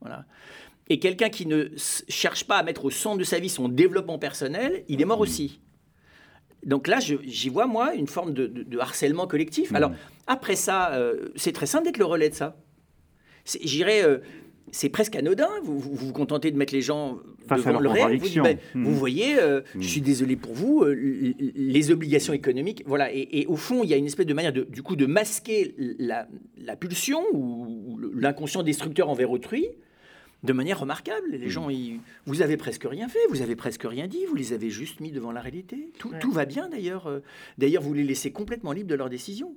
[0.00, 0.26] Voilà.
[0.88, 4.18] Et quelqu'un qui ne cherche pas à mettre au centre de sa vie son développement
[4.18, 5.60] personnel, il est mort aussi.
[6.66, 9.70] Donc là, j'y vois, moi, une forme de, harcèlement collectif.
[9.70, 9.76] Mmh.
[9.76, 9.92] Alors,
[10.26, 12.56] après ça, euh, c'est très simple d'être le relais de ça.
[13.44, 14.18] J'irais, euh,
[14.70, 15.48] c'est presque anodin.
[15.62, 18.18] Vous, vous, contentez de mettre les gens Face devant le réel.
[18.18, 18.84] Vous, ben, hmm.
[18.84, 19.82] vous, voyez, euh, je hmm.
[19.82, 20.94] suis désolé pour vous, euh,
[21.38, 22.82] les obligations économiques.
[22.86, 23.10] Voilà.
[23.12, 25.74] Et, au fond, il y a une espèce de manière, de, du coup, de masquer
[25.98, 26.26] la,
[26.58, 29.68] la pulsion ou, l'inconscient destructeur envers autrui
[30.42, 31.30] de manière remarquable.
[31.32, 31.50] Les hmm.
[31.50, 31.68] gens,
[32.26, 35.10] vous avez presque rien fait, vous avez presque rien dit, vous les avez juste mis
[35.10, 35.92] devant la réalité.
[35.98, 37.06] Tout, tout va bien d'ailleurs.
[37.06, 37.20] Euh,
[37.58, 39.54] d'ailleurs, vous les laissez complètement libres de leurs décisions.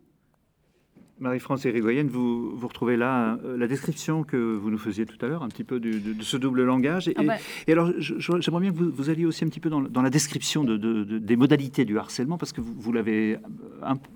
[1.20, 5.28] Marie-France Érigoyenne, vous, vous retrouvez là euh, la description que vous nous faisiez tout à
[5.28, 7.08] l'heure, un petit peu de, ce double langage.
[7.08, 7.36] Et, ah bah.
[7.68, 11.36] alors, j'aimerais bien que vous, alliez aussi un petit peu dans, la description de, des
[11.36, 13.38] modalités du harcèlement, parce que vous, vous l'avez,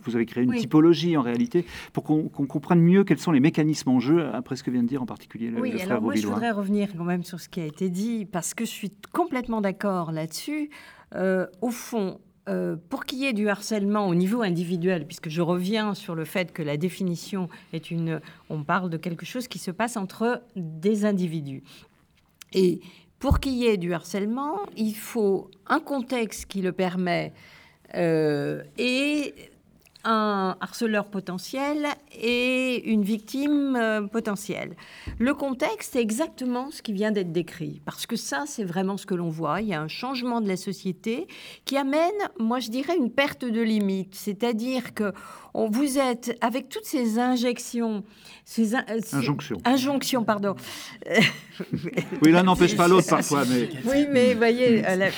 [0.04, 3.90] vous avez créé une typologie en réalité, pour qu'on comprenne mieux quels sont les mécanismes
[3.90, 6.16] en jeu, après ce que vient de dire en particulier le, oui, le alors moi,
[6.16, 8.92] je voudrais revenir quand même sur ce qui a été dit, parce que je suis
[9.12, 10.70] complètement d'accord là-dessus.
[11.16, 15.42] Euh, au fond, euh, pour qu'il y ait du harcèlement au niveau individuel, puisque je
[15.42, 18.20] reviens sur le fait que la définition est une...
[18.50, 21.64] On parle de quelque chose qui se passe entre des individus.
[22.54, 22.82] Et
[23.20, 27.34] pour qu'il y ait du harcèlement, il faut un contexte qui le permet
[27.96, 29.34] euh, et
[30.04, 34.76] un harceleur potentiel et une victime euh, potentielle.
[35.20, 39.06] Le contexte est exactement ce qui vient d'être décrit, parce que ça, c'est vraiment ce
[39.06, 39.62] que l'on voit.
[39.62, 41.28] Il y a un changement de la société
[41.66, 44.16] qui amène, moi je dirais, une perte de limite.
[44.16, 45.14] C'est-à-dire que
[45.54, 48.04] on, vous êtes, avec toutes ces injections,
[48.46, 48.80] ces, euh,
[49.12, 49.58] injonctions.
[49.66, 50.56] injonctions, pardon.
[52.22, 53.44] oui, l'un n'empêche pas l'autre parfois.
[53.46, 53.70] Mais...
[53.86, 55.10] Oui, mais voyez, euh,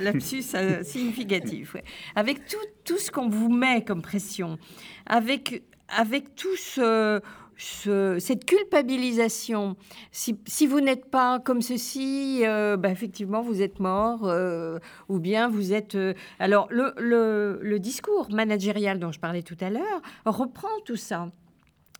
[0.00, 0.44] lapsus
[0.82, 1.76] significatif.
[2.14, 4.02] Avec tout, tout ce qu'on vous met comme
[5.06, 7.20] avec, avec tout ce
[8.18, 9.76] cette culpabilisation.
[10.10, 15.20] Si, si vous n'êtes pas comme ceci, euh, bah, effectivement, vous êtes mort, euh, ou
[15.20, 15.94] bien vous êtes...
[15.94, 16.92] Euh, alors, le,
[17.62, 21.30] le discours managérial dont je parlais tout à l'heure reprend tout ça.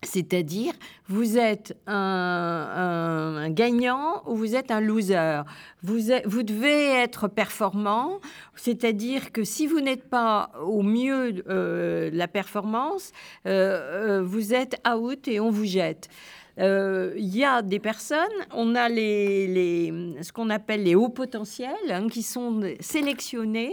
[0.05, 0.73] C'est-à-dire,
[1.07, 5.43] vous êtes un, gagnant ou vous êtes un loser.
[5.83, 8.21] Vous, vous devez être performant,
[8.57, 13.13] c'est-à-dire que si vous n'êtes pas au mieux de euh, la performance,
[13.47, 16.09] euh, euh, vous êtes out et on vous jette.
[16.59, 21.73] Euh, il y a des personnes, on a les, ce qu'on appelle les hauts potentiels,
[21.91, 23.73] hein, qui sont sélectionnés.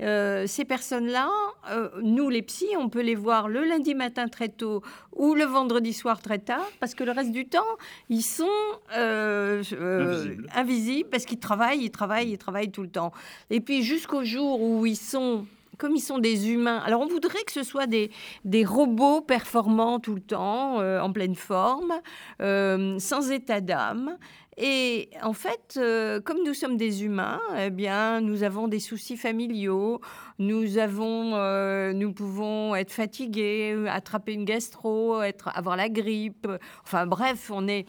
[0.00, 1.28] Euh, ces personnes-là,
[1.70, 4.82] euh, nous les psys, on peut les voir le lundi matin très tôt
[5.16, 7.64] ou le vendredi soir très tard, parce que le reste du temps,
[8.08, 8.46] ils sont
[8.90, 10.46] invisibles.
[10.54, 13.12] invisibles, parce qu'ils travaillent, ils travaillent, ils travaillent tout le temps.
[13.50, 15.46] Et puis jusqu'au jour où ils sont
[15.78, 18.10] comme ils sont des humains, alors on voudrait que ce soit des,
[18.44, 21.92] des robots performants tout le temps, euh, en pleine forme,
[22.42, 24.18] euh, sans état d'âme.
[24.60, 29.16] Et en fait, euh, comme nous sommes des humains, eh bien, nous avons des soucis
[29.16, 30.00] familiaux,
[30.40, 36.48] nous avons, nous pouvons être fatigués, attraper une gastro, être, avoir la grippe.
[36.82, 37.86] Enfin bref, on est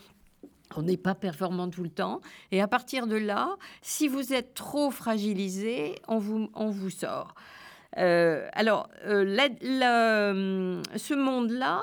[0.75, 2.21] on n'est pas performant tout le temps.
[2.52, 7.34] Et à partir de là, si vous êtes trop fragilisé, on vous, on vous sort.
[7.97, 11.82] Euh, alors, euh, hum, ce monde-là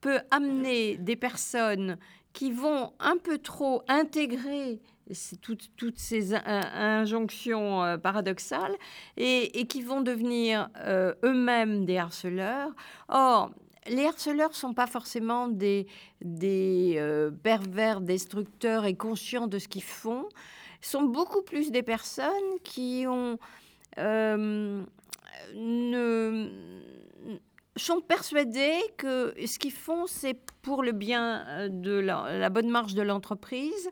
[0.00, 1.96] peut amener des personnes
[2.32, 4.80] qui vont un peu trop intégrer
[5.42, 8.76] toutes, ces injonctions euh, paradoxales
[9.16, 10.68] et, qui vont devenir
[11.24, 12.70] eux-mêmes des harceleurs.
[13.08, 13.50] Or,
[13.88, 15.88] les harceleurs ne sont pas forcément des,
[17.42, 20.28] pervers destructeurs et conscients de ce qu'ils font.
[20.80, 22.30] sont beaucoup plus des personnes
[22.62, 23.36] qui ont
[25.54, 26.48] ne
[27.76, 32.94] sont persuadés que ce qu'ils font, c'est pour le bien euh, de la, bonne marche
[32.94, 33.88] de l'entreprise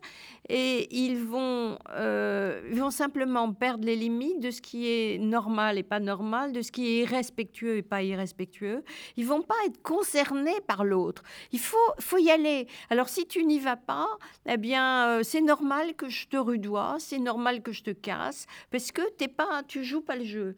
[0.47, 5.83] et ils vont, euh, vont simplement perdre les limites de ce qui est normal et
[5.83, 8.83] pas normal, de ce qui est irrespectueux et pas irrespectueux.
[9.17, 11.23] Ils vont pas être concernés par l'autre.
[11.51, 12.67] Il faut, faut y aller.
[12.89, 14.07] Alors si tu n'y vas pas,
[14.47, 18.45] eh bien euh, c'est normal que je te rudoie, c'est normal que je te casse
[18.71, 20.55] parce que t'es pas, tu joues pas le jeu.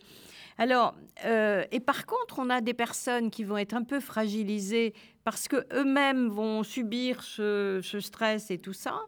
[0.58, 4.94] Alors, euh, et par contre, on a des personnes qui vont être un peu fragilisées
[5.24, 9.02] parce que eux-mêmes vont subir ce, stress et tout ça,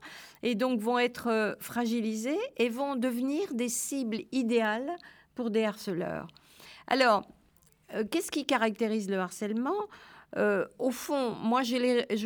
[0.43, 4.91] et donc vont être euh, fragilisées et vont devenir des cibles idéales
[5.35, 6.27] pour des harceleurs.
[6.87, 7.23] Alors,
[7.93, 9.87] euh, qu'est-ce qui caractérise le harcèlement?
[10.79, 11.75] Au fond, moi, je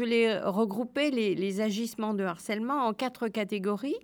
[0.03, 3.97] l'ai regroupé les agissements de harcèlement en quatre catégories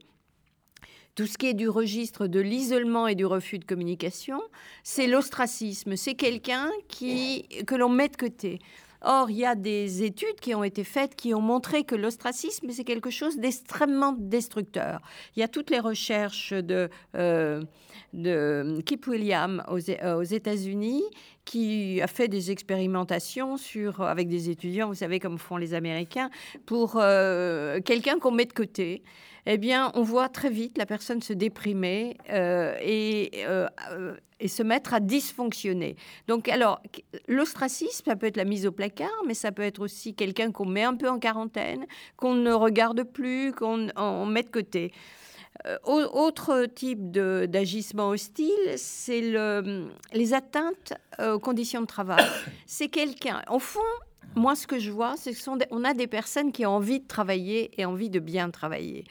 [1.16, 4.42] tout ce qui est du registre de l'isolement et du refus de communication,
[4.84, 5.96] c'est l'ostracisme.
[5.96, 8.60] C'est quelqu'un qui que l'on met de côté.
[9.06, 12.70] Or, il y a des études qui ont été faites qui ont montré que l'ostracisme,
[12.72, 15.02] c'est quelque chose d'extrêmement destructeur.
[15.36, 17.62] Il y a toutes les recherches de, euh,
[18.86, 21.04] Kip William aux, aux États-Unis
[21.44, 26.30] qui a fait des expérimentations sur, avec des étudiants, vous savez, comme font les Américains,
[26.66, 29.04] pour euh, quelqu'un qu'on met de côté
[29.46, 33.68] eh bien, on voit très vite la personne se déprimer euh, et, euh,
[34.40, 35.96] et, se mettre à dysfonctionner.
[36.28, 36.82] Donc, alors,
[37.28, 40.66] l'ostracisme, ça peut être la mise au placard, mais ça peut être aussi quelqu'un qu'on
[40.66, 44.92] met un peu en quarantaine, qu'on ne regarde plus, qu'on met de côté.
[45.68, 52.26] Euh, autre type d'agissement hostile, c'est le, les atteintes aux conditions de travail.
[52.66, 53.82] C'est quelqu'un, au fond,
[54.36, 57.72] moi, ce que je vois, c'est qu'on a des personnes qui ont envie de travailler
[57.80, 59.06] et envie de bien travailler.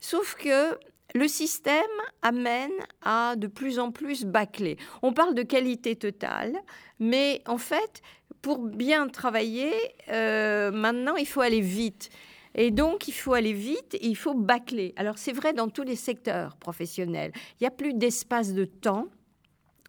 [0.00, 0.78] Sauf que
[1.14, 1.82] le système
[2.22, 2.70] amène
[3.02, 4.76] à de plus en plus bâcler.
[5.02, 6.54] On parle de qualité totale,
[7.00, 8.02] mais en fait,
[8.42, 9.72] pour bien travailler,
[10.10, 12.10] euh, maintenant, il faut aller vite.
[12.54, 14.92] Et donc, il faut aller vite et il faut bâcler.
[14.96, 17.32] Alors, c'est vrai dans tous les secteurs professionnels.
[17.34, 19.06] Il n'y a plus d'espace de temps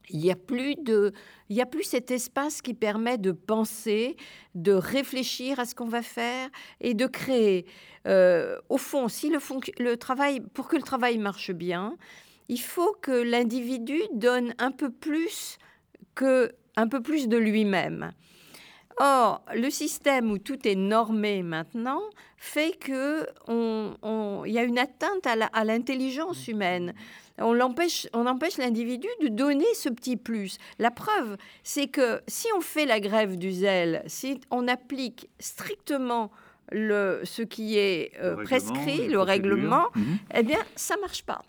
[0.09, 1.13] il n'y a plus de,
[1.49, 4.17] il y a plus cet espace qui permet de penser,
[4.55, 6.49] de réfléchir à ce qu'on va faire
[6.81, 7.65] et de créer.
[8.07, 11.95] Euh, au fond, si le, travail, pour que le travail marche bien,
[12.47, 15.57] il faut que l'individu donne un peu plus
[16.15, 18.13] que un peu plus de lui-même.
[19.01, 22.01] Or, le système où tout est normé maintenant
[22.37, 26.93] fait que on, y a une atteinte à l'intelligence humaine
[27.41, 30.57] on, empêche, on empêche l'individu de donner ce petit plus.
[30.77, 36.31] La preuve, c'est que si on fait la grève du zèle, si on applique strictement
[36.71, 40.17] le, ce qui est euh, prescrit, le règlement, mhm.
[40.35, 41.41] eh bien, ça marche pas.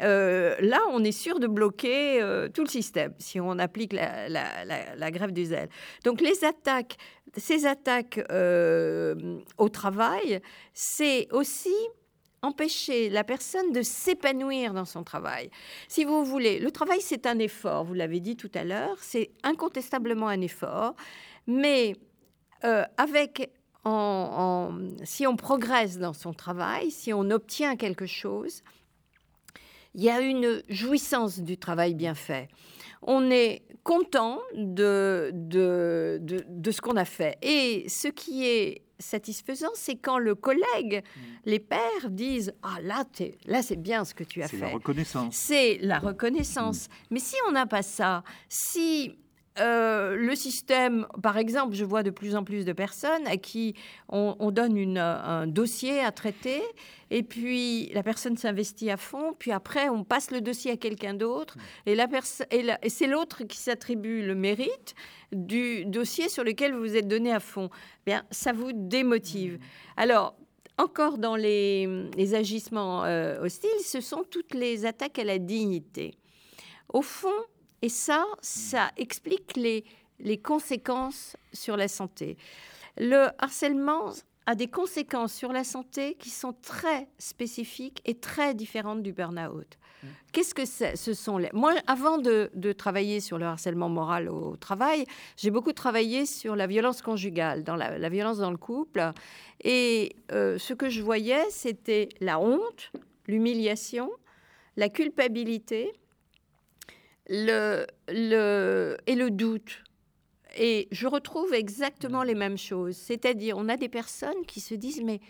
[0.00, 4.28] Euh, là, on est sûr de bloquer euh, tout le système si on applique la,
[4.28, 5.68] la, grève du zèle.
[6.04, 6.96] Donc, les attaques,
[7.36, 8.20] ces attaques
[9.58, 10.40] au travail,
[10.72, 11.74] c'est aussi
[12.42, 15.50] empêcher la personne de s'épanouir dans son travail.
[15.88, 19.30] Si vous voulez, le travail, c'est un effort, vous l'avez dit tout à l'heure, c'est
[19.42, 20.94] incontestablement un effort,
[21.46, 21.96] mais
[22.64, 23.50] euh, avec,
[25.04, 28.62] si on progresse dans son travail, si on obtient quelque chose,
[29.94, 32.48] il y a une jouissance du travail bien fait.
[33.02, 37.38] On est content de, de, de ce qu'on a fait.
[37.42, 41.20] Et ce qui est satisfaisant, c'est quand le collègue, mm.
[41.46, 43.04] les pères disent Ah là,
[43.46, 44.56] là c'est bien ce que tu as fait.
[44.56, 45.34] C'est la reconnaissance.
[45.34, 46.88] C'est la reconnaissance.
[47.10, 49.16] Mais si on n'a pas ça, si
[49.60, 53.74] euh, le système, par exemple, je vois de plus en plus de personnes à qui
[54.08, 56.62] on, donne un dossier à traiter,
[57.10, 61.14] et puis la personne s'investit à fond, puis après on passe le dossier à quelqu'un
[61.14, 62.08] d'autre, et, la
[62.50, 64.94] et, c'est l'autre qui s'attribue le mérite
[65.32, 67.70] du dossier sur lequel vous êtes donné à fond.
[68.06, 69.58] Bien, ça vous démotive.
[69.96, 70.36] Alors,
[70.78, 76.14] encore dans les, agissements euh, hostiles, ce sont toutes les attaques à la dignité.
[76.88, 77.34] Au fond,
[77.82, 79.84] et ça, ça explique les,
[80.20, 82.36] les conséquences sur la santé.
[82.96, 84.12] Le harcèlement
[84.46, 89.78] a des conséquences sur la santé qui sont très spécifiques et très différentes du burn-out.
[90.02, 90.06] Mmh.
[90.32, 91.50] Qu'est-ce que Ce sont les...
[91.52, 95.04] Moi, avant de, travailler sur le harcèlement moral au travail,
[95.36, 99.12] j'ai beaucoup travaillé sur la violence conjugale, dans la, violence dans le couple.
[99.62, 102.90] Et euh, ce que je voyais, c'était la honte,
[103.26, 104.10] l'humiliation,
[104.76, 105.92] la culpabilité,
[107.28, 109.82] le, le, et le doute.
[110.56, 112.96] Et je retrouve exactement les mêmes choses.
[112.96, 115.20] C'est-à-dire, on a des personnes qui se disent, mais,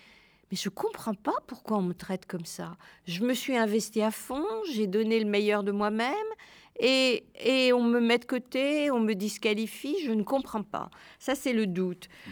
[0.50, 2.76] mais je ne comprends pas pourquoi on me traite comme ça.
[3.06, 6.14] Je me suis investi à fond, j'ai donné le meilleur de moi-même,
[6.80, 10.90] et, et, on me met de côté, on me disqualifie, je ne comprends pas.
[11.18, 12.08] Ça, c'est le doute.
[12.08, 12.30] Mmh.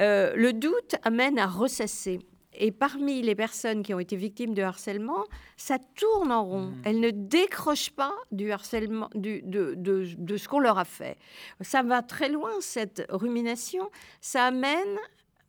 [0.00, 2.18] Euh, le doute amène à ressasser.
[2.58, 5.24] Et parmi les personnes qui ont été victimes de harcèlement,
[5.56, 6.66] ça tourne en rond.
[6.66, 6.82] Mmh.
[6.84, 11.16] Elles ne décrochent pas du harcèlement, du, de, de, de, ce qu'on leur a fait.
[11.60, 13.90] Ça va très loin, cette rumination.
[14.20, 14.96] Ça amène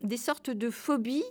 [0.01, 1.23] des sortes de phobies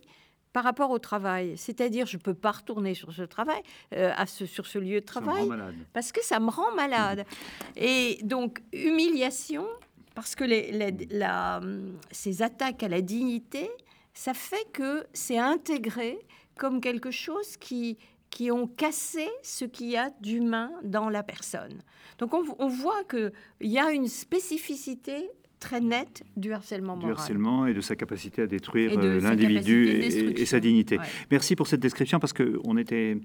[0.52, 1.58] par rapport au travail.
[1.58, 3.60] C'est-à-dire, je ne peux pas retourner sur ce travail,
[3.94, 5.48] euh, à ce, sur ce lieu de travail,
[5.92, 7.26] parce que ça me rend malade.
[7.26, 7.70] Mmh.
[7.76, 9.66] Et donc, humiliation,
[10.14, 11.60] parce que les, la,
[12.10, 13.70] ces attaques à la dignité
[14.16, 16.18] ça fait que c'est intégré
[16.58, 17.98] comme quelque chose qui,
[18.30, 21.82] qui ont cassé ce qu'il y a d'humain dans la personne.
[22.18, 27.14] Donc on, voit qu'il y a une spécificité très net du harcèlement moral.
[27.14, 30.98] Du harcèlement et de sa capacité à détruire euh, l'individu et, sa dignité.
[31.30, 33.18] Merci pour cette description parce qu'on était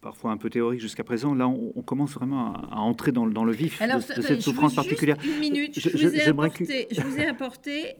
[0.00, 1.34] parfois un peu théorique jusqu'à présent.
[1.34, 5.16] Là, on, commence vraiment à, entrer dans, le vif de, cette souffrance particulière.
[5.24, 7.96] Une minute, je, vous, ai apporté, je vous ai apporté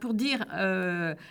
[0.00, 0.44] pour dire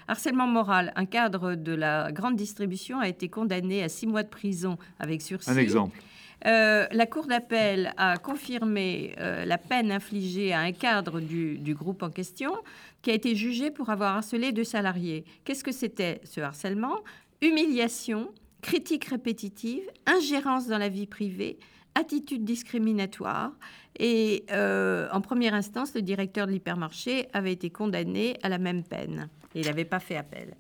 [0.07, 0.91] harcèlement moral.
[0.95, 5.21] Un cadre de la grande distribution a été condamné à six mois de prison avec
[5.21, 5.49] sursis.
[5.49, 5.97] Un exemple.
[6.45, 12.03] Euh, la Cour d'appel a confirmé euh, la peine infligée à un cadre du, groupe
[12.03, 12.53] en question
[13.01, 15.25] qui a été jugé pour avoir harcelé deux salariés.
[15.45, 16.99] Qu'est-ce que c'était ce harcèlement?
[17.41, 18.31] Humiliation,
[18.61, 21.59] critique répétitive, ingérence dans la vie privée,
[21.95, 23.51] attitude discriminatoire.
[23.99, 28.83] Et euh, en première instance, le directeur de l'hypermarché avait été condamné à la même
[28.83, 29.29] peine.
[29.55, 30.55] il n'avait pas fait appel.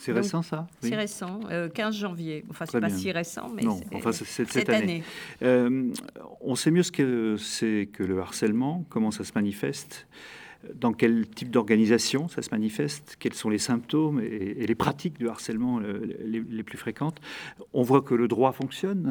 [0.00, 1.40] C'est récent, ça C'est récent,
[1.74, 2.44] 15 euh, janvier.
[2.48, 5.02] Enfin, c'est pas si récent, mais non, enfin, c'est cette, année.
[5.42, 5.92] Euh,
[6.40, 10.06] on sait mieux ce que c'est que le harcèlement, comment ça se manifeste
[10.74, 15.28] dans quel type d'organisation ça se manifeste, quels sont les symptômes et, les pratiques du
[15.28, 17.20] harcèlement euh, les, plus fréquentes?
[17.72, 19.06] On voit que le droit fonctionne.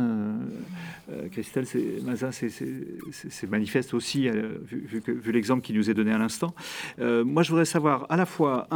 [1.10, 1.66] Euh, euh, Christelle
[2.04, 6.54] Maza, c'est manifeste aussi, vu, vu l'exemple qui nous est donné à l'instant.
[7.00, 8.68] moi, je voudrais savoir à la fois,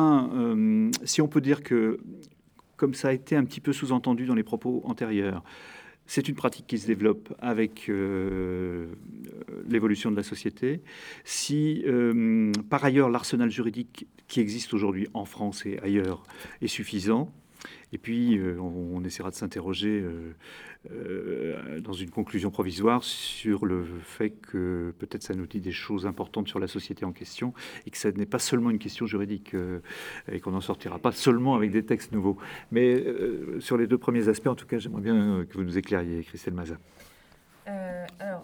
[1.03, 1.99] si on peut dire que,
[2.75, 5.43] comme ça a été un petit peu sous-entendu dans les propos antérieurs,
[6.05, 8.87] c'est une pratique qui se développe avec euh,
[9.67, 10.81] l'évolution de la société.
[11.23, 16.23] Si euh, par ailleurs l'arsenal juridique qui existe aujourd'hui en France et ailleurs
[16.61, 17.31] est suffisant,
[17.93, 20.33] et puis, euh, on, essaiera de s'interroger euh,
[20.91, 26.07] euh, dans une conclusion provisoire sur le fait que peut-être ça nous dit des choses
[26.07, 27.53] importantes sur la société en question
[27.85, 29.55] et que ça n'est pas seulement une question juridique
[30.31, 32.37] et qu'on n'en sortira pas seulement avec des textes nouveaux.
[32.71, 33.05] Mais
[33.59, 36.55] sur les deux premiers aspects, en tout cas, j'aimerais bien que vous nous éclairiez, Christelle
[36.55, 36.77] Maza.
[38.19, 38.43] alors,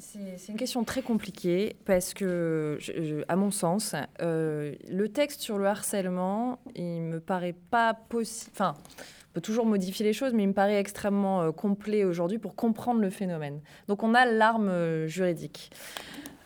[0.00, 2.78] c'est une question très compliquée parce que,
[3.28, 8.50] à mon sens, euh, le texte sur le harcèlement, il me paraît pas possible.
[8.54, 8.74] Enfin,
[9.30, 12.54] on peut toujours modifier les choses, mais il me paraît extrêmement euh, complet aujourd'hui pour
[12.54, 13.60] comprendre le phénomène.
[13.88, 15.70] Donc, on a l'arme euh, juridique.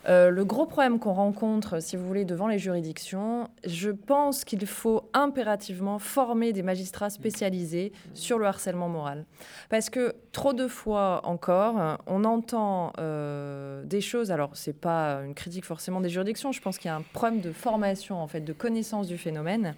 [0.07, 4.67] Euh, le gros problème qu'on rencontre, si vous voulez, devant les juridictions, je pense qu'il
[4.67, 9.25] faut impérativement former des magistrats spécialisés sur le harcèlement moral.
[9.71, 15.35] Parce que trop de fois encore, on entend euh, des choses, alors c'est pas une
[15.35, 18.41] critique forcément des juridictions, je pense qu'il y a un problème de formation, en fait,
[18.41, 19.75] de connaissance du phénomène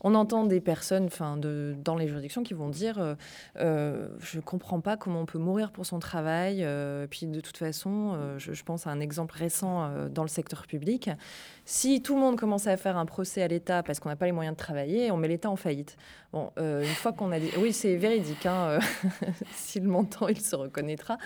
[0.00, 1.08] on entend des personnes
[1.82, 3.14] dans les juridictions qui vont dire euh,
[3.58, 6.64] euh, Je ne comprends pas comment on peut mourir pour son travail.
[6.64, 11.10] Euh, puis de toute façon, je, pense à un exemple récent dans le secteur public.
[11.66, 14.26] Si tout le monde commençait à faire un procès à l'État parce qu'on n'a pas
[14.26, 15.96] les moyens de travailler, on met l'État en faillite.
[16.32, 17.50] Bon, une fois qu'on a dit.
[17.58, 18.46] Oui, c'est véridique.
[18.46, 18.78] Hein,
[19.52, 21.18] S'il m'entend, il se reconnaîtra.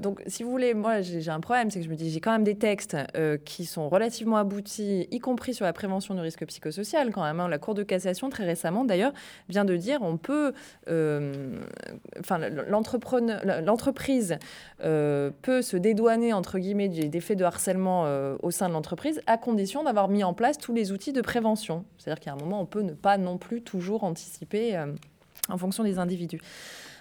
[0.00, 2.32] donc, si vous voulez, moi, j'ai un problème, c'est que je me dis j'ai quand
[2.32, 2.96] même des textes
[3.44, 7.40] qui sont relativement aboutis, y compris sur la prévention du risque psychosocial, quand même.
[7.40, 9.12] Hein, la Cour de cassation, très récemment d'ailleurs,
[9.48, 10.52] vient de dire on peut,
[10.88, 11.60] euh,
[12.18, 14.38] enfin, l'entreprise
[14.82, 19.19] euh, peut se dédouaner, entre guillemets, des faits de harcèlement euh, au sein de l'entreprise
[19.26, 21.84] à condition d'avoir mis en place tous les outils de prévention.
[21.98, 24.78] C'est-à-dire qu'à un moment, on peut ne pas non plus toujours anticiper
[25.48, 26.40] en fonction des individus.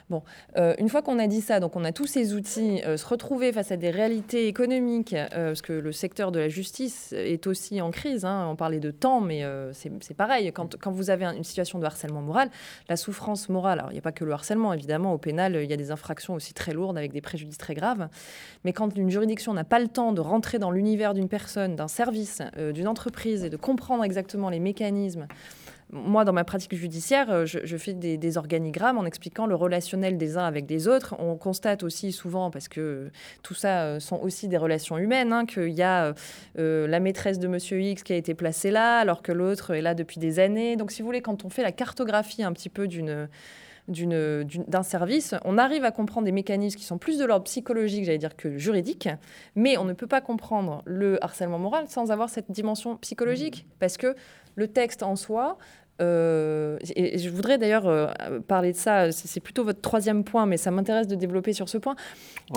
[0.10, 0.24] Bon,
[0.58, 3.06] euh, une fois qu'on a dit ça, donc on a tous ces outils, euh, se
[3.06, 7.46] retrouver face à des réalités économiques, euh, parce que le secteur de la justice est
[7.46, 8.26] aussi en crise.
[8.26, 10.52] Hein, on parlait de temps, mais c'est pareil.
[10.52, 12.50] Quand, quand, vous avez une situation de harcèlement moral,
[12.88, 15.70] la souffrance morale, alors il n'y a pas que le harcèlement, évidemment, au pénal, il
[15.70, 18.08] y a des infractions aussi très lourdes avec des préjudices très graves.
[18.64, 21.88] Mais quand une juridiction n'a pas le temps de rentrer dans l'univers d'une personne, d'un
[21.88, 22.42] service,
[22.74, 25.28] d'une entreprise et de comprendre exactement les mécanismes,
[25.92, 30.38] moi, dans ma pratique judiciaire, euh, je, fais des, organigrammes en expliquant le relationnel des
[30.38, 31.16] uns avec des autres.
[31.18, 33.10] On constate aussi souvent, parce que
[33.42, 36.14] tout ça euh, sont aussi des relations humaines, hein, qu'il y a
[36.60, 39.82] euh, la maîtresse de Monsieur X qui a été placée là, alors que l'autre est
[39.82, 40.76] là depuis des années.
[40.76, 43.28] Donc, si vous voulez, quand on fait la cartographie un petit peu d'une
[43.88, 48.20] d'un service, on arrive à comprendre des mécanismes qui sont plus de l'ordre psychologique, j'allais
[48.20, 49.10] dire, que juridique,
[49.56, 53.72] mais on ne peut pas comprendre le harcèlement moral sans avoir cette dimension psychologique, mmh.
[53.80, 54.16] parce que
[54.60, 55.58] le texte en soi,
[56.02, 58.08] euh, et je voudrais d'ailleurs euh,
[58.48, 61.78] parler de ça, c'est plutôt votre troisième point, mais ça m'intéresse de développer sur ce
[61.78, 61.96] point.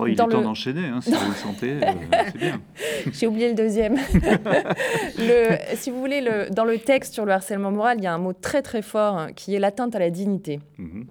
[0.01, 1.93] Oh, il est temps d'enchaîner, hein, si vous le sentez, euh,
[2.27, 2.61] c'est bien.
[3.13, 3.97] J'ai oublié le deuxième.
[5.19, 8.15] le, si vous voulez, le, dans le texte sur le harcèlement moral, il y a
[8.15, 10.61] un mot très très fort hein, qui est l'atteinte à la dignité.
[10.79, 11.07] Mhm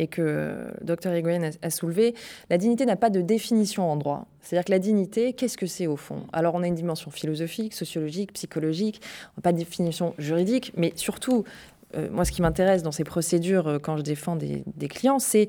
[0.00, 2.14] et que le docteur Egoyen a, soulevé,
[2.48, 4.26] la dignité n'a pas de définition en droit.
[4.40, 6.22] C'est-à-dire que la dignité, qu'est-ce que c'est au fond?
[6.32, 9.02] Alors on a une dimension philosophique, sociologique, psychologique,
[9.42, 11.44] pas de définition juridique, mais surtout,
[11.96, 15.48] euh, moi ce qui m'intéresse dans ces procédures euh, quand je défends des, clients, c'est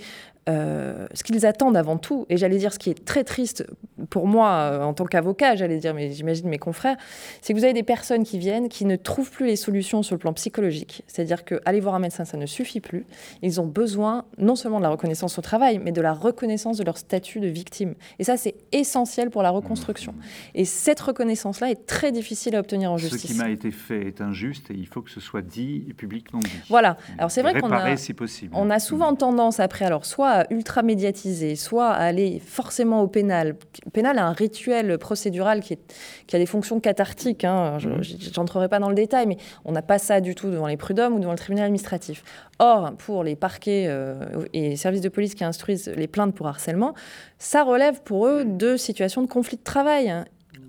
[0.50, 3.66] euh, ce qu'ils attendent avant tout, et j'allais dire ce qui est très triste
[4.10, 6.98] pour moi euh, en tant qu'avocat, j'allais dire, mais j'imagine mes confrères,
[7.42, 10.16] c'est que vous avez des personnes qui viennent, qui ne trouvent plus les solutions sur
[10.16, 11.04] le plan psychologique.
[11.06, 13.06] C'est-à-dire que aller voir un médecin, ça ne suffit plus.
[13.44, 16.84] Ils ont besoin non seulement de la reconnaissance au travail, mais de la reconnaissance de
[16.84, 17.94] leur statut de victime.
[18.18, 20.16] Et ça, c'est essentiel pour la reconstruction.
[20.56, 23.22] Et cette reconnaissance-là est très difficile à obtenir en justice.
[23.22, 25.94] Ce qui m'a été fait est injuste et il faut que ce soit dit et
[25.94, 26.50] publiquement dit.
[26.68, 26.98] Voilà.
[27.20, 28.16] Alors c'est vrai qu'on a, si
[28.54, 33.56] on a souvent tendance après, alors soit ultra médiatisé, soit aller forcément au pénal.
[33.86, 35.94] Le pénal a un rituel procédural qui, est,
[36.28, 37.44] qui a des fonctions cathartiques.
[37.44, 37.78] Hein.
[37.80, 37.90] Je
[38.38, 41.16] n'entrerai pas dans le détail, mais on n'a pas ça du tout devant les prud'hommes
[41.16, 42.24] ou devant le tribunal administratif.
[42.60, 46.94] Or, pour les parquets euh, et services de police qui instruisent les plaintes pour harcèlement,
[47.40, 50.14] ça relève pour eux de situations de conflit de travail.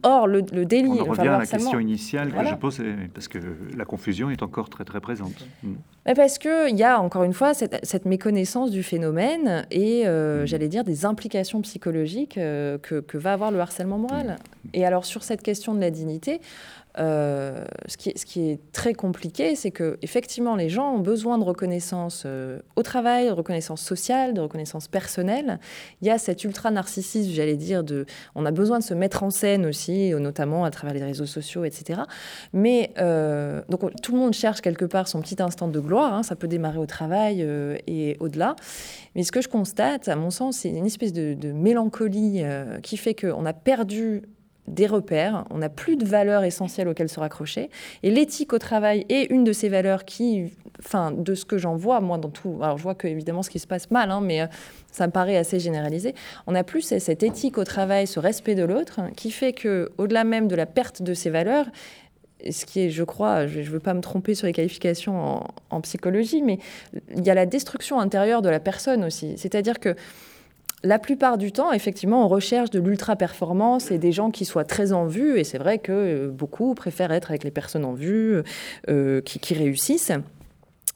[0.05, 1.01] Or, le, délit.
[1.01, 3.39] On revient à la question initiale que je posais, parce que
[3.77, 5.47] la confusion est encore très très présente.
[5.63, 5.75] Mm.
[6.17, 10.47] Parce qu'il y a encore une fois cette, méconnaissance du phénomène et, euh, mm.
[10.47, 14.39] j'allais dire, des implications psychologiques euh, que, que, va avoir le harcèlement moral.
[14.65, 14.69] Mm.
[14.75, 16.41] Et alors, sur cette question de la dignité,
[16.99, 18.11] euh, ce, qui
[18.51, 23.27] est, très compliqué, c'est que effectivement, les gens ont besoin de reconnaissance euh, au travail,
[23.27, 25.59] de reconnaissance sociale, de reconnaissance personnelle.
[26.03, 29.23] Il y a cet ultra narcissisme, j'allais dire, de, on a besoin de se mettre
[29.23, 32.03] en scène aussi, notamment à travers les réseaux sociaux, etc.
[32.53, 36.13] Mais euh, donc tout le monde cherche quelque part son petit instant de gloire.
[36.13, 37.47] Hein, ça peut démarrer au travail
[37.87, 38.55] et au-delà.
[39.15, 42.43] Mais ce que je constate, à mon sens, c'est une espèce de mélancolie
[42.83, 44.23] qui fait qu'on a perdu
[44.69, 47.69] des repères, on n'a plus de valeurs essentielles auxquelles se raccrocher.
[48.03, 51.75] Et l'éthique au travail est une de ces valeurs qui, enfin, de ce que j'en
[51.75, 52.59] vois, moi, dans tout.
[52.63, 54.47] Alors, je vois que, évidemment, ce qui se passe mal, hein, mais euh,
[54.93, 56.15] ça me paraît assez généralisé.
[56.47, 60.23] On n'a plus cette éthique au travail, ce respect de l'autre, qui fait que, au-delà
[60.23, 61.67] même de la perte de ces valeurs,
[62.49, 65.81] ce qui est, je crois, je ne veux pas me tromper sur les qualifications en
[65.81, 66.59] psychologie, mais
[67.15, 69.35] il y a la destruction intérieure de la personne aussi.
[69.37, 69.95] C'est-à-dire que
[70.85, 74.93] la plupart du temps, effectivement, on recherche de l'ultra-performance et des gens qui soient très
[74.93, 75.39] en vue.
[75.39, 78.43] Et c'est vrai que beaucoup préfèrent être avec les personnes en vue,
[78.89, 80.13] euh, qui, réussissent.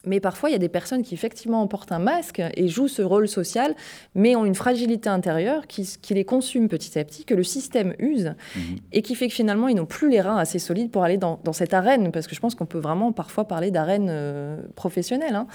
[0.07, 3.03] Mais parfois, il y a des personnes qui effectivement portent un masque et jouent ce
[3.03, 3.75] rôle social,
[4.15, 8.35] mais ont une fragilité intérieure qui, les consume petit à petit, que le système use,
[8.55, 8.77] mhm.
[8.93, 11.41] et qui fait que finalement, ils n'ont plus les reins assez solides pour aller dans,
[11.53, 15.35] cette arène, parce que je pense qu'on peut vraiment parfois parler d'arène euh, professionnelle.
[15.35, 15.47] Hein.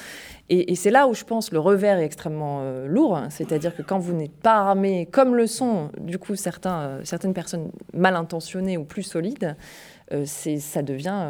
[0.49, 3.99] Et, c'est là où je pense le revers est extrêmement euh, lourd, c'est-à-dire que quand
[3.99, 8.77] vous n'êtes pas armé, comme le sont du coup certains, euh, certaines personnes mal intentionnées
[8.77, 9.55] ou plus solides,
[10.25, 11.23] ça, devient,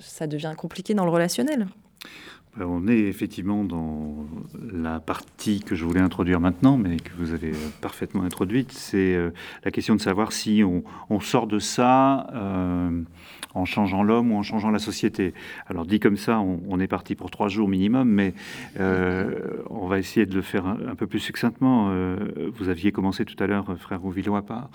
[0.00, 1.68] ça devient compliqué dans le relationnel.
[2.58, 4.26] Euh, on est effectivement dans
[4.72, 8.72] la partie que je voulais introduire maintenant, mais que vous avez parfaitement introduite.
[8.72, 9.30] C'est euh,
[9.64, 13.02] la question de savoir si on, sort de ça euh,
[13.54, 15.32] en changeant l'homme ou en changeant la société.
[15.66, 18.34] Alors dit comme ça, on, est parti pour trois jours minimum, mais
[18.78, 21.92] on va essayer de le faire un, peu plus succinctement.
[22.54, 24.70] vous aviez commencé tout à l'heure, frère Rouvillois, pas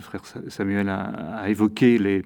[0.00, 2.24] frère Samuel a, les,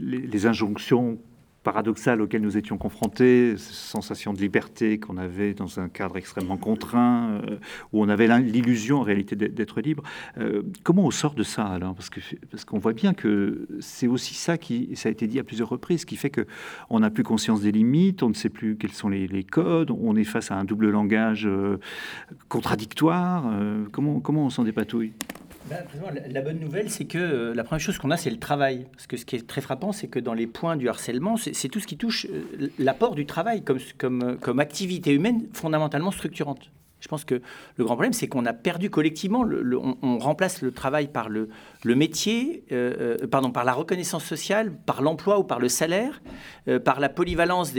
[0.00, 1.18] les injonctions
[1.62, 6.56] paradoxal auquel nous étions confrontés, cette sensation de liberté qu'on avait dans un cadre extrêmement
[6.56, 7.58] contraint, euh,
[7.92, 10.02] où on avait l'illusion en réalité d'être libre.
[10.38, 11.94] Euh, comment on sort de ça alors?
[11.94, 15.68] Parce qu'on voit bien que c'est aussi ça qui, ça a été dit à plusieurs
[15.68, 16.46] reprises, qui fait que
[16.88, 20.16] on n'a plus conscience des limites, on ne sait plus quels sont les, codes, on
[20.16, 21.78] est face à un double langage euh,
[22.48, 23.44] contradictoire.
[23.92, 25.12] comment comment on s'en dépatouille?
[25.66, 25.84] Ben,
[26.28, 28.86] la bonne nouvelle, c'est que euh, la première chose qu'on a, c'est le travail.
[28.92, 31.68] Parce que ce qui est très frappant, c'est que dans les points du harcèlement, c'est
[31.68, 33.78] tout ce qui touche euh, l'apport du travail comme,
[34.38, 36.70] comme, activité humaine fondamentalement structurante.
[37.00, 37.40] Je pense que
[37.76, 41.48] le grand problème, c'est qu'on a perdu collectivement, le, on, remplace le travail par le,
[41.84, 46.20] métier, euh, pardon, par la reconnaissance sociale, par l'emploi ou par le salaire,
[46.84, 47.72] par la polyvalence,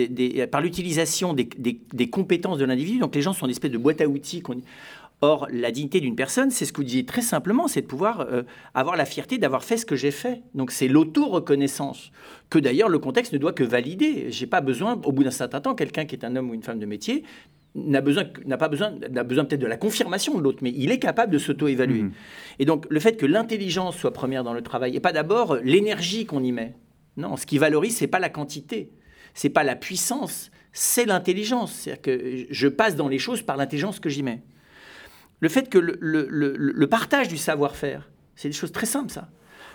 [0.52, 2.98] par l'utilisation des, des, compétences de l'individu.
[2.98, 4.42] Donc les gens sont une espèce de boîte à outils.
[5.24, 8.22] Or, la dignité d'une personne, c'est ce que vous disiez très simplement, c'est de pouvoir
[8.22, 8.42] euh,
[8.74, 10.42] avoir la fierté d'avoir fait ce que j'ai fait.
[10.56, 12.12] Donc, c'est l'auto-reconnaissance,
[12.50, 14.32] que d'ailleurs le contexte ne doit que valider.
[14.32, 16.64] J'ai pas besoin, au bout d'un certain temps, quelqu'un qui est un homme ou une
[16.64, 17.24] femme de métier
[17.76, 20.92] n'a besoin n'a pas besoin n'a besoin peut-être de la confirmation de l'autre mais il
[20.92, 22.12] est capable de s'auto-évaluer mmh.
[22.60, 26.26] et donc le fait que l'intelligence soit première dans le travail et pas d'abord l'énergie
[26.26, 26.76] qu'on y met
[27.16, 28.92] non ce qui valorise c'est pas la quantité
[29.34, 34.02] c'est pas la puissance c'est l'intelligence c'est-à-dire que je passe dans les choses par l'intelligence
[34.02, 34.42] que j'y mets
[35.42, 39.30] le fait que le, partage du savoir-faire, c'est des choses très simples, ça.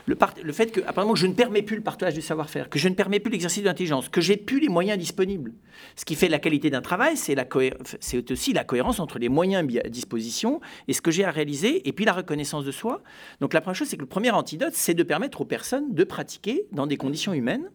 [0.06, 2.94] Le, fait que, apparemment, je ne permets plus le partage du savoir-faire, que je ne
[2.94, 5.52] permets plus l'exercice de l'intelligence, que j'ai plus les moyens disponibles.
[5.96, 9.88] Ce qui fait la qualité d'un travail, c'est aussi la cohérence entre les moyens à
[9.88, 13.02] disposition et ce que j'ai à réaliser, et puis la reconnaissance de soi.
[13.40, 16.04] Donc la première chose, c'est que le premier antidote, c'est de permettre aux personnes de
[16.04, 17.68] pratiquer dans des conditions humaines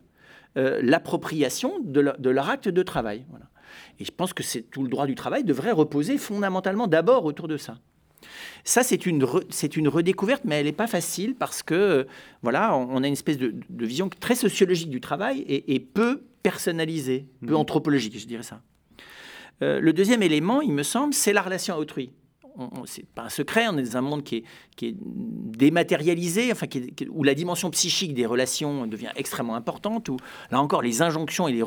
[0.55, 3.25] l'appropriation de, de, leur acte de travail.
[3.29, 3.45] Voilà.
[3.99, 7.47] Et je pense que c'est tout le droit du travail devrait reposer fondamentalement d'abord autour
[7.47, 7.77] de ça.
[8.63, 12.07] Ça, c'est une, c'est une redécouverte, mais elle n'est pas facile parce que,
[12.43, 17.53] voilà, on a une espèce de, vision très sociologique du travail et, peu personnalisée, peu
[17.53, 17.57] mmh.
[17.57, 18.61] anthropologique, je dirais ça.
[19.61, 22.11] Euh, le deuxième élément, il me semble, c'est la relation à autrui.
[22.85, 24.43] C'est pas un secret, on est dans un monde qui
[24.81, 26.67] est, dématérialisé, enfin,
[27.09, 30.17] où la dimension psychique des relations devient extrêmement importante, où
[30.49, 31.63] là encore les injonctions et les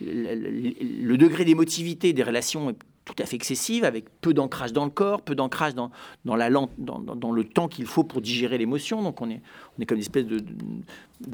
[0.00, 2.74] le degré d'émotivité des relations
[3.06, 5.92] tout à fait excessive, avec peu d'ancrage dans le corps, peu d'ancrage dans,
[6.24, 9.00] dans, la dans, dans, le temps qu'il faut pour digérer l'émotion.
[9.00, 9.40] Donc on est,
[9.78, 10.44] on est comme une espèce de,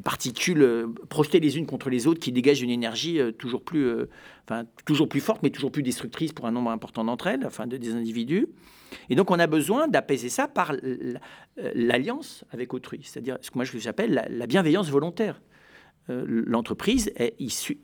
[0.05, 3.87] particules euh, projetées les unes contre les autres qui dégagent une énergie euh, toujours plus,
[3.87, 4.11] euh,
[4.45, 7.67] enfin, toujours plus forte, mais toujours plus destructrice pour un nombre important d'entre elles, enfin
[7.67, 8.49] de, des individus.
[9.09, 10.75] Et donc on a besoin d'apaiser ça par
[11.57, 15.41] l'alliance avec autrui, c'est-à-dire ce que moi j'appelle la, la bienveillance volontaire.
[16.09, 17.79] L'entreprise est issue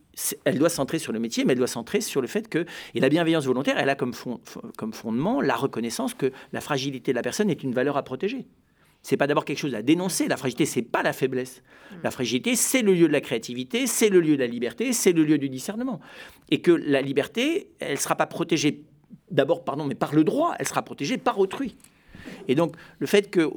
[0.44, 3.00] elle doit centrer sur le métier, mais elle doit centrer sur le fait que, et
[3.00, 4.14] la bienveillance volontaire, elle a comme,
[4.76, 8.46] comme fondement la reconnaissance que la fragilité de la personne est une valeur à protéger.
[9.02, 10.26] C'est pas d'abord quelque chose à dénoncer.
[10.26, 11.62] La fragilité, c'est pas la faiblesse.
[11.62, 11.94] Mm.
[12.02, 15.12] La fragilité, c'est le lieu de la créativité, c'est le lieu de la liberté, c'est
[15.12, 16.00] le lieu du discernement.
[16.50, 18.84] Et que la liberté, elle sera pas protégée
[19.30, 21.76] d'abord, pardon, mais par le droit, elle sera protégée par autrui.
[22.49, 23.49] Et donc, le fait qu'il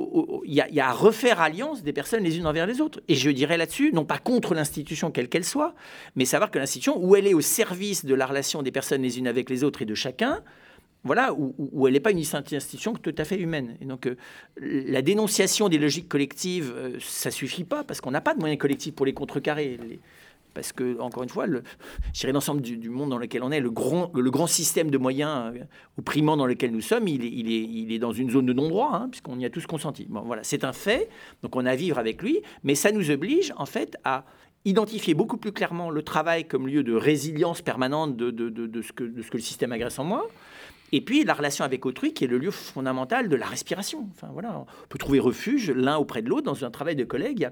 [0.45, 3.01] y, a à refaire alliance des personnes les unes envers les autres.
[3.07, 5.73] Et je dirais là-dessus, non pas contre l'institution quelle qu'elle soit,
[6.15, 9.19] mais savoir que l'institution, où elle est au service de la relation des personnes les
[9.19, 10.41] unes avec les autres et de chacun,
[11.03, 13.75] voilà, où, elle n'est pas une institution tout à fait humaine.
[13.81, 14.15] Et donc, euh,
[14.57, 18.39] la dénonciation des logiques collectives, ça euh, ça suffit pas, parce qu'on n'a pas de
[18.39, 19.79] moyens collectifs pour les contrecarrer.
[19.87, 19.99] Les,
[20.53, 21.63] parce que, encore une fois, le,
[22.25, 25.63] l'ensemble du, monde dans lequel on est, le grand, système de moyens euh,
[25.97, 29.45] opprimants dans lequel nous sommes, il est, dans une zone de non-droit, hein, puisqu'on y
[29.45, 30.07] a tous consenti.
[30.09, 31.09] Voilà, c'est un fait,
[31.43, 34.25] donc on a à vivre avec lui, mais ça nous oblige, en fait, à
[34.65, 38.91] identifier beaucoup plus clairement le travail comme lieu de résilience permanente de, de, de, ce,
[38.91, 40.27] que, de ce que le système agresse en moi,
[40.91, 44.09] et puis la relation avec autrui, qui est le lieu fondamental de la respiration.
[44.11, 47.49] Enfin voilà, on peut trouver refuge l'un auprès de l'autre dans un travail de collègue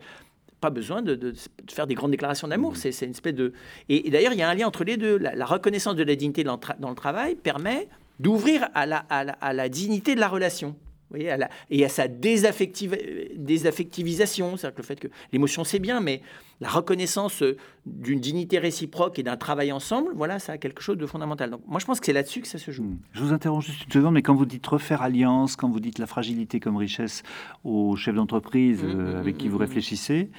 [0.60, 1.34] pas besoin de,
[1.70, 2.74] faire des grandes déclarations d'amour.
[2.74, 2.91] Mmh.
[2.91, 3.53] C'est une espèce de.
[3.88, 5.18] Et, d'ailleurs, il y a un lien entre les deux.
[5.18, 7.88] La, reconnaissance de la dignité dans, le travail permet
[8.20, 10.76] d'ouvrir à la, à, la, dignité de la relation.
[11.10, 11.36] Vous voyez,
[11.72, 14.57] et à sa désaffectivisation.
[14.57, 16.22] C'est-à-dire que le fait que l'émotion, c'est bien, mais
[16.62, 17.57] la reconnaissance euh,
[17.88, 21.49] d'une dignité réciproque et d'un travail ensemble, voilà, ça a quelque chose de fondamental.
[21.49, 22.84] Donc, moi, je pense que c'est là-dessus que ça se joue.
[22.84, 22.99] Hmm.
[23.14, 25.97] Je vous interromps juste une seconde, mais quand vous dites refaire alliance, quand vous dites
[25.97, 27.24] la fragilité comme richesse
[27.64, 30.30] aux chefs d'entreprise hmm, euh, hmm, avec qui vous réfléchissez,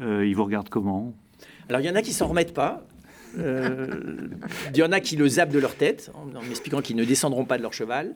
[0.00, 1.14] euh, ils vous regardent comment?
[1.68, 2.86] Alors, il y en a qui s'en remettent pas.
[3.36, 7.44] il y en a qui le zappent de leur tête en m'expliquant qu'ils ne descendront
[7.44, 8.14] pas de leur cheval.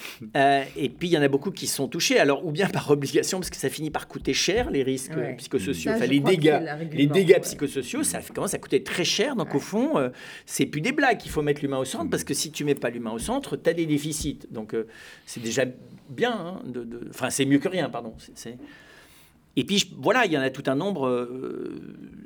[0.36, 2.90] Euh, et puis, il y en a beaucoup qui sont touchés, alors ou bien par
[2.90, 6.60] obligation, parce que ça finit par coûter cher, les risques psychosociaux, enfin, les dégâts,
[6.92, 9.34] les dégâts psychosociaux, ça commence à coûter très cher.
[9.34, 10.10] Donc, au fond, euh,
[10.46, 12.74] c'est plus des blagues qu'il faut mettre l'humain au centre, parce que si tu mets
[12.74, 14.40] pas l'humain au centre, tu as des déficits.
[14.50, 14.86] Donc, euh,
[15.26, 15.64] c'est déjà
[16.08, 16.32] bien.
[16.32, 18.14] Hein, de, Enfin, c'est mieux que rien, pardon.
[18.34, 18.56] C'est...
[19.56, 21.28] Et puis voilà, il y en a tout un nombre.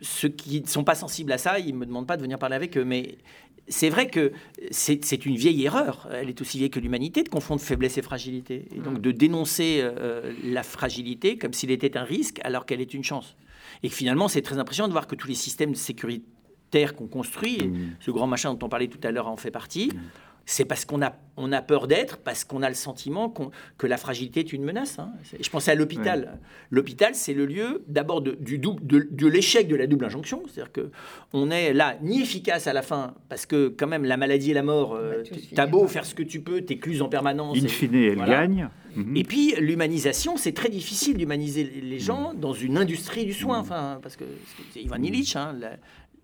[0.02, 2.38] ceux qui ne sont pas sensibles à ça, ils ne me demandent pas de venir
[2.38, 2.84] parler avec eux.
[2.84, 3.16] Mais
[3.68, 4.32] c'est vrai que
[4.70, 8.66] c'est une vieille erreur, elle est aussi vieille que l'humanité, de confondre faiblesse et fragilité.
[8.74, 12.94] Et donc de dénoncer euh, la fragilité comme s'il était un risque alors qu'elle est
[12.94, 13.36] une chance.
[13.82, 17.96] Et finalement, c'est très impressionnant de voir que tous les systèmes sécuritaires qu'on construit, mmh.
[18.00, 19.98] ce grand machin dont on parlait tout à l'heure en fait partie, mmh
[20.46, 23.32] c'est parce qu'on a, on a peur d'être, parce qu'on a le sentiment
[23.78, 24.98] que la fragilité est une menace.
[24.98, 25.12] Hein.
[25.38, 26.38] Je pensais à l'hôpital.
[26.70, 30.42] L'hôpital, c'est le lieu d'abord de, du de, l'échec de la double injonction.
[30.46, 30.72] C'est-à-dire
[31.32, 34.54] qu'on est là ni efficace à la fin, parce que quand même la maladie et
[34.54, 35.22] la mort, euh,
[35.54, 37.58] t'as beau faire ce que tu peux, t'écluse en permanence.
[37.58, 38.68] In fine, elle gagne.
[38.96, 39.16] Mhm.
[39.16, 43.58] Et puis l'humanisation, c'est très difficile d'humaniser les gens dans une industrie du soin.
[43.58, 44.24] Enfin, parce que
[44.76, 45.56] Ivan Illich, hein,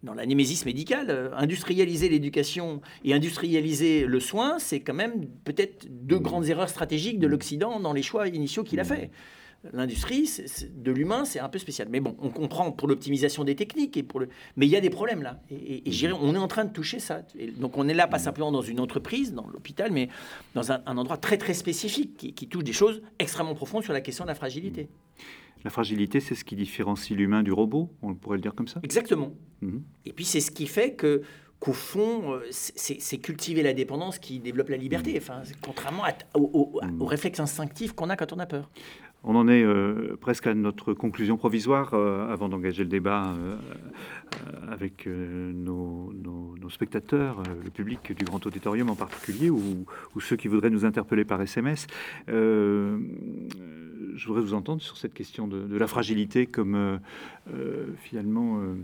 [0.03, 5.87] dans la némésis médicale, euh, industrialiser l'éducation et industrialiser le soin, c'est quand même peut-être
[5.91, 6.23] deux mmh.
[6.23, 7.31] grandes erreurs stratégiques de mmh.
[7.31, 8.87] l'Occident dans les choix initiaux qu'il a mmh.
[8.87, 9.11] fait.
[9.75, 10.27] L'industrie
[10.75, 11.89] de l'humain, c'est un peu spécial.
[11.91, 14.31] Mais bon, on comprend pour l'optimisation des techniques et pour le.
[14.57, 15.43] Mais il y a des problèmes là.
[15.51, 15.83] Et,
[16.19, 17.21] on est en train de toucher ça.
[17.59, 20.09] donc on est là pas simplement dans une entreprise, dans l'hôpital, mais
[20.55, 24.01] dans un, endroit très très spécifique qui, qui, touche des choses extrêmement profondes sur la
[24.01, 24.89] question de la fragilité.
[25.65, 28.81] La fragilité, c'est ce qui différencie l'humain du robot, on pourrait le dire comme ça
[28.83, 29.33] Exactement.
[29.61, 29.83] Mhm.
[30.07, 31.23] Et puis c'est ce qui fait que
[31.59, 35.19] qu'au fond, euh, c'est cultiver la dépendance qui développe la liberté, mhm.
[35.19, 36.05] enfin, contrairement
[36.35, 37.03] au, mhm.
[37.03, 38.71] réflexe instinctif qu'on a quand on a peur.
[39.23, 43.35] On en est euh, presque à notre conclusion provisoire euh, avant d'engager le débat
[44.71, 46.15] avec nos,
[46.71, 49.85] spectateurs, le public du grand auditorium en particulier, ou,
[50.15, 51.87] ou, ceux qui voudraient nous interpeller par SMS
[54.15, 56.99] je voudrais vous entendre sur cette question de, la fragilité comme euh,
[57.55, 58.77] euh, finalement euh,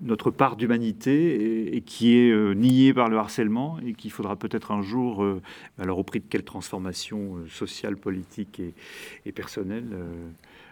[0.00, 4.82] notre part d'humanité et, qui est niée par le harcèlement et qu'il faudra peut-être un
[4.82, 5.24] jour,
[5.78, 8.60] alors au prix de quelle transformation euh, sociale, politique
[9.24, 9.96] et, personnelle,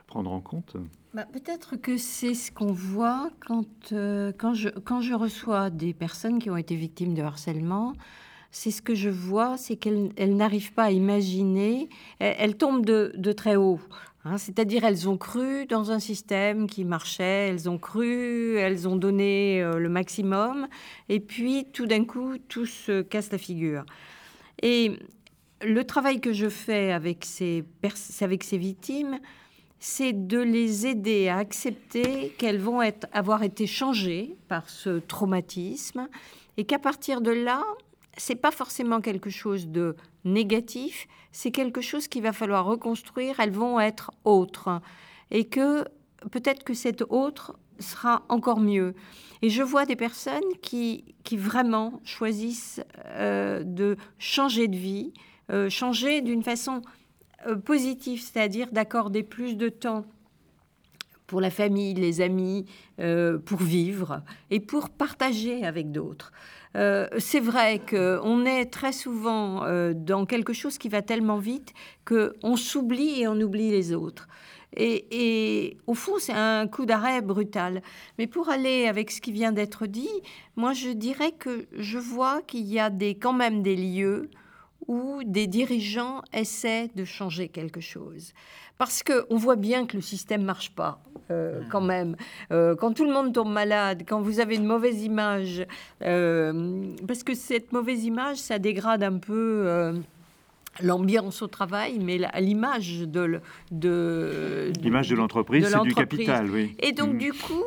[0.09, 0.76] prendre en compte?
[1.14, 6.40] Bah, Peut-être que c'est ce qu'on voit quand, quand, je, quand je reçois des personnes
[6.40, 7.95] qui ont été victimes de harcèlement.
[8.55, 11.88] C'est ce que je vois, c'est qu'elles n'arrivent pas à imaginer,
[12.18, 13.80] elles, tombent de, très haut.
[14.26, 18.94] Hein, c'est-à-dire, elles ont cru dans un système qui marchait, elles ont cru, elles ont
[18.94, 20.68] donné euh, le maximum,
[21.09, 23.84] et puis tout d'un coup, tout se casse la figure.
[24.61, 24.98] Et
[25.62, 27.64] le travail que je fais avec ces,
[28.20, 29.18] avec ces victimes,
[29.80, 36.07] c'est de les aider à accepter qu'elles vont être, avoir été changées par ce traumatisme,
[36.59, 37.64] et qu'à partir de là,
[38.16, 43.40] c'est pas forcément quelque chose de négatif, c'est quelque chose qu'il va falloir reconstruire.
[43.40, 44.80] Elles vont être autres
[45.30, 45.84] et que
[46.30, 48.94] peut-être que cette autre sera encore mieux.
[49.40, 55.12] Et je vois des personnes qui, qui vraiment choisissent euh, de changer de vie,
[55.50, 56.82] euh, changer d'une façon
[57.46, 60.04] euh, positive, c'est-à-dire d'accorder plus de temps
[61.32, 62.66] pour la famille, les amis,
[63.46, 64.20] pour vivre
[64.50, 66.30] et pour partager avec d'autres.
[66.76, 71.72] Euh, c'est vrai qu'on est très souvent euh, dans quelque chose qui va tellement vite
[72.04, 74.28] qu'on s'oublie et on oublie les autres.
[74.74, 77.82] Et, au fond, c'est un coup d'arrêt brutal.
[78.18, 80.08] Mais pour aller avec ce qui vient d'être dit,
[80.56, 84.30] moi, je dirais que je vois qu'il y a des, quand même des lieux
[84.88, 88.32] où des dirigeants essaient de changer quelque chose.
[88.78, 92.16] Parce qu'on voit bien que le système marche pas, euh, quand même.
[92.50, 95.64] Euh, quand tout le monde tombe malade, quand vous avez une mauvaise image,
[96.02, 99.94] euh, parce que cette mauvaise image, ça dégrade un peu
[100.80, 106.74] l'ambiance au travail, mais l'image de, de l'image de l'entreprise, c'est du capital, oui.
[106.80, 107.18] Et donc mm.
[107.18, 107.64] du coup,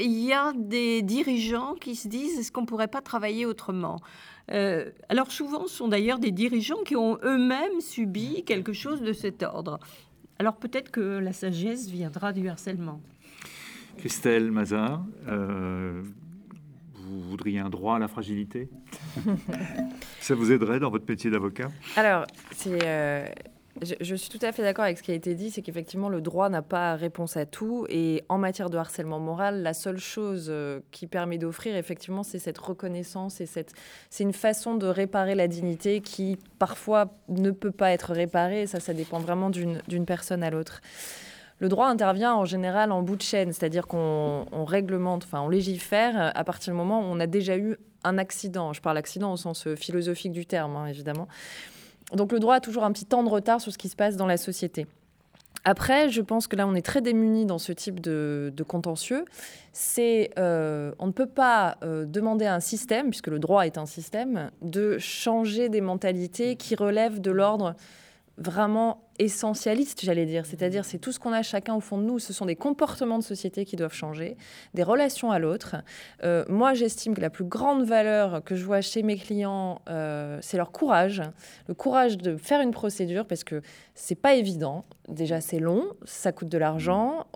[0.00, 4.00] il y a des dirigeants qui se disent est-ce qu'on pourrait pas travailler autrement?
[5.08, 9.42] Alors souvent, ce sont d'ailleurs des dirigeants qui ont eux-mêmes subi quelque chose de cet
[9.42, 9.78] ordre.
[10.40, 13.00] Alors peut-être que la sagesse viendra du harcèlement.
[13.98, 16.02] Christelle Mazard, euh,
[16.94, 18.70] vous voudriez un droit à la fragilité?
[20.20, 21.68] Ça vous aiderait dans votre métier d'avocat?
[21.96, 23.26] Alors, c'est euh,
[23.82, 26.20] je, suis tout à fait d'accord avec ce qui a été dit, c'est qu'effectivement le
[26.20, 30.48] droit n'a pas réponse à tout et en matière de harcèlement moral, la seule chose
[30.50, 33.72] euh, qui permet d'offrir effectivement c'est cette reconnaissance et c'est
[34.20, 38.66] une façon de réparer la dignité qui parfois ne peut pas être réparée.
[38.66, 40.80] Ça, ça dépend vraiment d'une personne à l'autre.
[41.58, 46.32] Le droit intervient en général en bout de chaîne, c'est-à-dire qu'on réglemente, enfin on légifère
[46.34, 48.72] à partir du moment où on a déjà eu un accident.
[48.72, 51.28] Je parle accident au sens euh, philosophique du terme, hein, évidemment.
[52.14, 54.16] Donc le droit a toujours un petit temps de retard sur ce qui se passe
[54.16, 54.86] dans la société.
[55.64, 59.24] Après, je pense que là, on est très démunis dans ce type de, contentieux.
[59.72, 63.76] C'est, euh, on ne peut pas euh, demander à un système, puisque le droit est
[63.76, 67.74] un système, de changer des mentalités qui relèvent de l'ordre
[68.38, 70.46] vraiment essentialiste, j'allais dire.
[70.46, 72.18] C'est-à-dire, c'est tout ce qu'on a chacun au fond de nous.
[72.18, 74.36] Ce sont des comportements de société qui doivent changer,
[74.74, 75.76] des relations à l'autre.
[76.24, 80.38] Euh, moi, j'estime que la plus grande valeur que je vois chez mes clients, euh,
[80.40, 81.22] c'est leur courage.
[81.68, 83.60] Le courage de faire une procédure, parce que
[83.94, 84.84] c'est pas évident.
[85.08, 87.26] Déjà, c'est long, ça coûte de l'argent.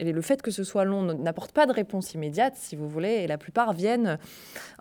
[0.00, 3.22] Et le fait que ce soit long n'apporte pas de réponse immédiate, si vous voulez.
[3.22, 4.18] Et la plupart viennent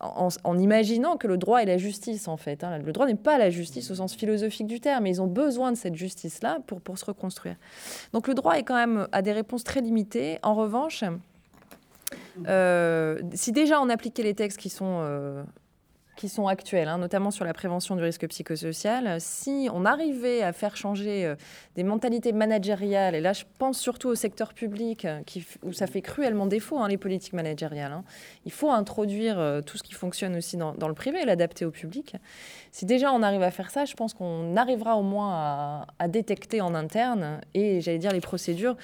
[0.01, 2.63] en, imaginant que le droit est la justice, en fait.
[2.63, 2.79] Hein.
[2.79, 5.71] Le droit n'est pas la justice au sens philosophique du terme, mais ils ont besoin
[5.71, 6.32] de cette justice
[6.81, 7.55] pour se reconstruire.
[8.13, 10.39] Donc le droit est quand même à des réponses très limitées.
[10.43, 11.03] En revanche,
[12.47, 15.43] euh, si déjà on appliquait les textes qui sont euh,
[16.15, 20.53] qui sont actuels, hein, notamment sur la prévention du risque psychosocial, si on arrivait à
[20.53, 21.35] faire changer euh,
[21.75, 25.21] des mentalités managériales, et là je pense surtout au secteur public, euh,
[25.63, 28.03] où ça fait cruellement défaut, hein, les politiques managériales, hein.
[28.45, 32.15] il faut introduire euh, tout ce qui fonctionne aussi dans, le privé l'adapter au public.
[32.71, 36.07] Si déjà on arrive à faire ça, je pense qu'on arrivera au moins à, à
[36.07, 38.75] détecter en interne, et j'allais dire les procédures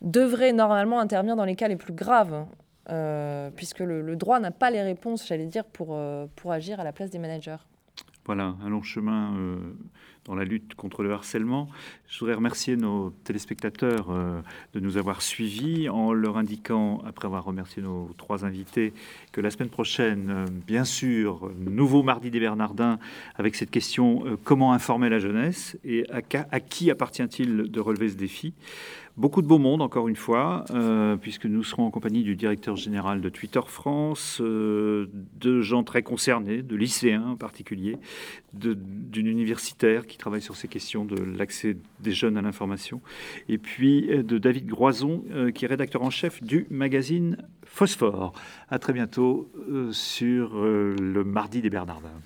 [0.00, 2.44] devraient normalement intervenir dans les cas les plus graves.
[2.90, 6.84] Euh, puisque le, droit n'a pas les réponses, j'allais dire, pour, euh, pour agir à
[6.84, 7.56] la place des managers.
[8.24, 9.56] Voilà, un long chemin euh,
[10.24, 11.68] dans la lutte contre le harcèlement.
[12.08, 14.08] Je voudrais remercier nos téléspectateurs
[14.72, 18.92] de nous avoir suivis en leur indiquant, après avoir remercié nos trois invités,
[19.32, 23.00] que la semaine prochaine, bien sûr, nouveau mardi des Bernardins,
[23.34, 26.20] avec cette question comment informer la jeunesse et à,
[26.52, 28.54] à qui appartient-il de relever ce défi?
[29.18, 32.76] Beaucoup de beau monde, encore une fois, euh, puisque nous serons en compagnie du directeur
[32.76, 35.06] général de Twitter France, euh,
[35.38, 37.98] de gens très concernés, de lycéens en particulier,
[38.54, 43.02] d'une universitaire qui travaille sur ces questions de l'accès des jeunes à l'information,
[43.50, 48.32] et puis euh, de David Groison, qui est rédacteur en chef du magazine Phosphore.
[48.70, 49.50] À très bientôt
[49.92, 52.20] sur le mardi des Bernardins.